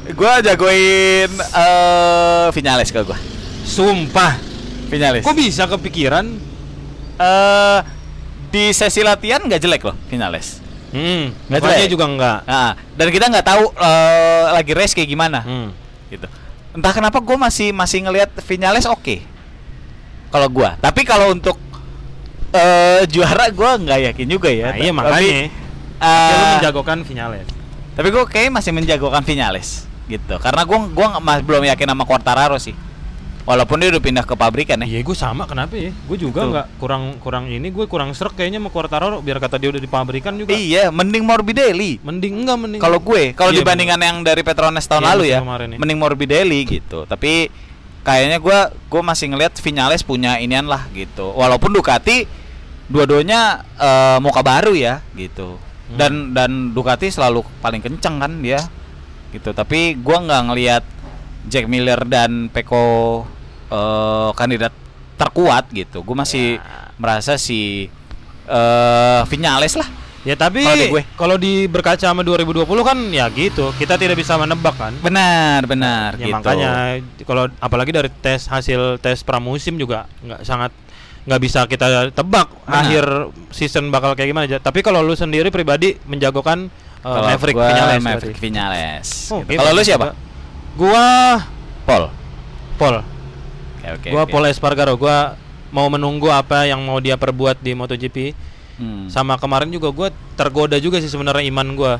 Eh, 0.07 0.13
gua 0.15 0.39
jagoin 0.39 1.27
eh 1.31 2.45
Vinales 2.55 2.89
ke 2.89 3.03
gua 3.03 3.19
Sumpah. 3.61 4.39
Vinales 4.87 5.23
Kok 5.23 5.35
bisa 5.35 5.67
kepikiran? 5.67 6.25
eh 7.17 7.79
di 8.47 8.71
sesi 8.71 8.99
latihan 8.99 9.39
nggak 9.39 9.59
jelek 9.59 9.83
loh 9.83 9.95
Vinales 10.07 10.60
Hmm, 10.91 11.31
Nggak 11.47 11.59
jelek. 11.61 11.89
juga 11.89 12.05
enggak. 12.05 12.37
Nah, 12.43 12.69
dan 12.93 13.07
kita 13.07 13.25
nggak 13.27 13.45
tahu 13.45 13.63
eh, 13.71 14.43
lagi 14.51 14.71
race 14.71 14.91
kayak 14.91 15.07
gimana 15.07 15.39
Hmm. 15.39 15.71
gitu. 16.07 16.27
Entah 16.71 16.91
kenapa 16.91 17.17
gue 17.17 17.37
masih 17.37 17.71
masih 17.71 17.99
ngelihat 18.01 18.31
Vinales 18.41 18.83
oke. 18.85 19.23
Kalau 20.27 20.47
gua, 20.47 20.75
tapi 20.77 21.03
kalau 21.03 21.31
untuk 21.31 21.59
eh 22.51 23.03
juara 23.07 23.47
gua 23.49 23.75
nggak 23.75 23.99
yakin 24.11 24.27
juga 24.29 24.47
ya. 24.47 24.71
Nah, 24.71 24.77
iya 24.77 24.91
Tapi, 24.91 24.97
makanya. 24.97 25.31
eh, 25.31 25.47
Tapi 26.01 26.33
lu 26.33 26.45
menjagokan 26.53 26.99
Vinales. 27.01 27.47
tapi 27.91 28.07
gue 28.07 28.23
kayak 28.25 28.51
masih 28.51 28.71
menjagokan 28.71 29.21
Vinales 29.21 29.83
gitu. 30.05 30.35
Karena 30.37 30.63
gua 30.63 30.79
gua 30.87 31.07
mas- 31.17 31.39
belum 31.41 31.63
yakin 31.65 31.87
sama 31.87 32.03
Quartararo 32.03 32.55
sih. 32.55 32.75
Walaupun 33.51 33.83
dia 33.83 33.91
udah 33.91 33.99
pindah 33.99 34.23
ke 34.23 34.31
pabrikan 34.39 34.79
ya. 34.79 34.87
Iya, 34.87 34.99
gue 35.03 35.17
sama 35.17 35.43
kenapa 35.43 35.75
ya? 35.75 35.91
Gue 36.07 36.15
juga 36.15 36.47
nggak 36.47 36.79
kurang 36.79 37.19
kurang 37.19 37.51
ini, 37.51 37.67
gue 37.67 37.83
kurang 37.83 38.15
serak 38.15 38.39
kayaknya 38.39 38.63
sama 38.63 38.71
Quartararo 38.71 39.19
biar 39.19 39.43
kata 39.43 39.59
dia 39.59 39.75
udah 39.75 39.81
di 39.83 39.91
pabrikan 39.91 40.39
juga. 40.39 40.55
Iya, 40.55 40.87
mending 40.87 41.27
Morbidelli. 41.27 41.99
Mending 41.99 42.47
enggak 42.47 42.57
mending. 42.63 42.79
Kalau 42.79 43.03
gue, 43.03 43.35
kalau 43.35 43.51
Iya, 43.51 43.59
dibandingkan 43.59 43.99
yang 43.99 44.17
dari 44.23 44.39
Petronas 44.39 44.87
tahun 44.87 45.03
Iya, 45.03 45.09
lalu 45.11 45.23
ya, 45.27 45.39
ya. 45.43 45.77
mending 45.83 45.99
Morbidelli 45.99 46.59
gitu. 46.63 47.03
Tapi 47.03 47.51
kayaknya 48.07 48.39
gue, 48.39 48.59
gue 48.87 49.01
masih 49.03 49.35
ngelihat 49.35 49.51
Vinales 49.59 50.07
punya 50.07 50.39
inian 50.39 50.71
lah 50.71 50.87
gitu. 50.95 51.35
Walaupun 51.35 51.75
Ducati 51.75 52.23
dua-duanya 52.87 53.67
eh, 53.75 54.17
muka 54.23 54.39
baru 54.39 54.71
ya 54.71 55.03
gitu. 55.11 55.59
Hmm. 55.91 55.99
Dan 55.99 56.13
dan 56.31 56.51
Ducati 56.71 57.11
selalu 57.11 57.43
paling 57.59 57.83
kenceng 57.83 58.15
kan 58.15 58.31
dia 58.39 58.63
gitu. 59.35 59.51
Tapi 59.51 59.99
gue 59.99 60.17
nggak 60.23 60.41
ngelihat 60.47 60.83
Jack 61.51 61.67
Miller 61.67 61.99
dan 62.07 62.47
Peko 62.47 63.27
eh, 63.71 64.29
kandidat 64.35 64.73
terkuat 65.15 65.71
gitu. 65.71 66.01
Gue 66.01 66.13
masih 66.13 66.57
Ya. 66.57 66.91
merasa 66.97 67.35
si 67.35 67.87
eh 68.45 69.21
Vinales 69.27 69.73
lah. 69.73 69.87
Ya 70.21 70.37
tapi 70.37 70.61
Kalau 71.17 71.33
di 71.33 71.65
berkaca 71.65 71.97
sama 71.97 72.21
2020 72.21 72.61
kan 72.85 72.97
ya 73.09 73.25
gitu. 73.33 73.73
Kita 73.73 73.97
tidak 73.97 74.13
bisa 74.13 74.37
menebak 74.37 74.77
kan. 74.77 74.93
Benar, 75.01 75.65
benar 75.65 76.13
Ya 76.15 76.29
gitu. 76.29 76.35
makanya 76.37 76.71
kalau 77.25 77.49
apalagi 77.57 77.89
dari 77.89 78.09
tes 78.11 78.45
hasil 78.45 79.01
tes 79.01 79.25
pramusim 79.25 79.77
juga 79.77 80.05
nggak 80.21 80.41
sangat 80.43 80.69
nggak 81.21 81.41
bisa 81.41 81.65
kita 81.65 82.09
tebak 82.13 82.49
Benar. 82.65 82.81
akhir 82.81 83.03
season 83.49 83.89
bakal 83.89 84.13
kayak 84.13 84.29
gimana 84.29 84.45
aja. 84.45 84.57
Tapi 84.57 84.81
kalau 84.81 85.01
lu 85.01 85.13
sendiri 85.13 85.49
pribadi 85.49 85.97
menjagokan 86.05 86.69
uh, 87.01 87.25
Maverick 87.25 87.57
Vinales 87.57 88.01
Maverick. 88.01 88.37
Vinales. 88.37 89.07
Oh, 89.29 89.41
gitu. 89.41 89.53
oke, 89.53 89.57
Kalau 89.57 89.71
lu 89.73 89.81
siapa? 89.81 90.07
Gua 90.73 91.05
Paul. 91.81 92.03
Paul. 92.77 93.01
Oke, 93.81 93.89
oke. 93.97 94.07
gua 94.13 94.23
oke. 94.25 94.31
Paul 94.31 94.45
Espargaro. 94.49 94.93
Gua 94.95 95.33
mau 95.73 95.87
menunggu 95.89 96.29
apa 96.29 96.69
yang 96.69 96.81
mau 96.85 97.01
dia 97.01 97.17
perbuat 97.17 97.59
di 97.59 97.73
MotoGP. 97.73 98.17
Hmm. 98.77 99.09
Sama 99.09 99.37
kemarin 99.41 99.69
juga 99.69 99.89
gua 99.89 100.09
tergoda 100.37 100.77
juga 100.77 101.01
sih 101.01 101.09
sebenarnya 101.09 101.45
iman 101.49 101.67
gua. 101.73 101.93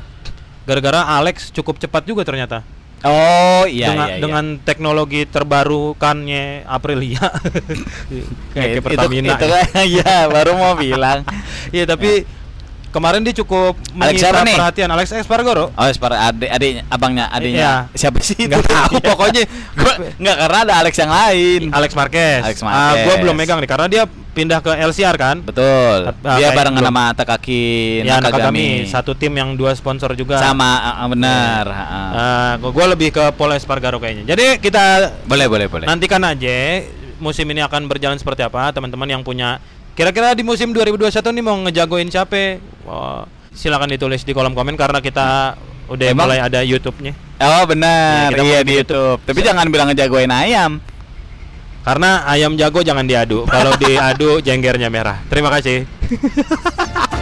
Gara-gara 0.62 1.02
Alex 1.18 1.50
cukup 1.50 1.82
cepat 1.82 2.06
juga 2.06 2.22
ternyata. 2.22 2.62
Oh 3.02 3.66
iya 3.66 3.90
dengan 3.90 4.06
iya, 4.06 4.14
iya. 4.14 4.22
dengan 4.22 4.44
teknologi 4.62 5.26
terbarukannya 5.26 6.62
Aprilia 6.70 7.18
kayak 8.54 8.68
Itu- 8.70 8.76
ke 8.78 8.80
Pertamina. 8.86 9.34
Itu, 9.34 9.46
kan 9.50 9.66
iya 9.82 10.30
baru 10.30 10.54
mau 10.54 10.74
bilang. 10.78 11.26
Iya 11.74 11.88
tapi 11.88 12.28
kemarin 12.92 13.20
dia 13.20 13.34
cukup 13.34 13.72
Alex 13.74 13.96
menyita 14.14 14.22
siapa 14.28 14.44
nih? 14.44 14.54
perhatian 14.54 14.88
Alex 14.88 15.06
Espargaro. 15.10 15.66
Oh, 15.70 15.86
separ 15.88 16.12
adik 16.12 16.46
adiknya 16.46 16.82
abangnya 16.86 17.24
adiknya. 17.26 17.88
Iya. 17.88 17.96
Siapa 17.96 18.20
sih? 18.20 18.36
Nggak 18.38 18.62
tahu, 18.62 18.94
pokoknya. 19.08 19.42
gua 19.72 19.92
nggak 20.14 20.36
karena 20.38 20.58
ada 20.60 20.74
Alex 20.78 20.94
yang 20.94 21.10
lain. 21.10 21.60
Alex 21.70 21.90
Marquez. 21.92 22.40
Alex 22.42 22.58
Ah, 22.60 22.66
Marquez. 22.68 23.02
gua 23.02 23.14
belum 23.18 23.34
megang 23.34 23.58
nih 23.58 23.66
karena 23.66 23.86
dia 23.86 24.02
pindah 24.06 24.60
ke 24.60 24.72
LCR 24.72 25.16
kan. 25.16 25.36
Betul. 25.40 26.12
Ah, 26.20 26.36
Dia 26.36 26.52
barengan 26.52 26.78
belum. 26.78 26.88
sama 26.88 27.04
Takaki 27.12 27.64
Ya 28.00 28.16
Nakagami. 28.16 28.22
Nakagami 28.22 28.66
satu 28.86 29.12
tim 29.12 29.32
yang 29.32 29.52
dua 29.52 29.72
sponsor 29.72 30.12
juga. 30.12 30.36
Sama 30.36 30.70
ah, 30.94 31.04
benar. 31.06 31.64
ah. 31.66 32.10
Ah, 32.12 32.52
gua 32.56 32.70
gua 32.70 32.86
lebih 32.88 33.08
ke 33.08 33.24
Paul 33.32 33.52
Espargaro 33.52 33.96
kayaknya. 33.96 34.24
Jadi 34.26 34.60
kita 34.60 35.16
Boleh 35.24 35.48
boleh 35.48 35.66
boleh. 35.66 35.84
nantikan 35.84 36.20
aja 36.22 36.84
musim 37.16 37.46
ini 37.46 37.60
akan 37.60 37.86
berjalan 37.86 38.16
seperti 38.16 38.42
apa 38.42 38.68
teman-teman 38.70 39.06
yang 39.06 39.22
punya 39.22 39.62
kira-kira 39.92 40.32
di 40.32 40.40
musim 40.40 40.72
2021 40.72 41.12
nih 41.20 41.44
mau 41.44 41.56
ngejagoin 41.68 42.08
siapa 42.08 42.58
Wah, 42.82 43.28
silakan 43.52 43.92
ditulis 43.92 44.24
di 44.24 44.32
kolom 44.32 44.52
komen 44.52 44.74
karena 44.74 44.98
kita 44.98 45.54
udah 45.86 46.06
Emang? 46.08 46.24
mulai 46.26 46.40
ada 46.40 46.64
YouTube-nya 46.64 47.12
Oh 47.42 47.66
benar. 47.66 48.30
Iya, 48.30 48.38
Iya 48.38 48.60
di 48.62 48.70
di 48.70 48.72
YouTube. 48.78 49.18
Tapi 49.26 49.42
jangan 49.42 49.66
bilang 49.66 49.90
ngejagoin 49.90 50.30
ayam. 50.30 50.78
karena 51.82 52.22
ayam 52.30 52.54
jago 52.54 52.78
jangan 52.78 53.02
diadu 53.02 53.42
kalau 53.50 53.74
diadu 53.82 54.38
jenggernya 54.38 54.86
merah 54.86 55.18
terima 55.26 55.50
kasih 55.50 55.82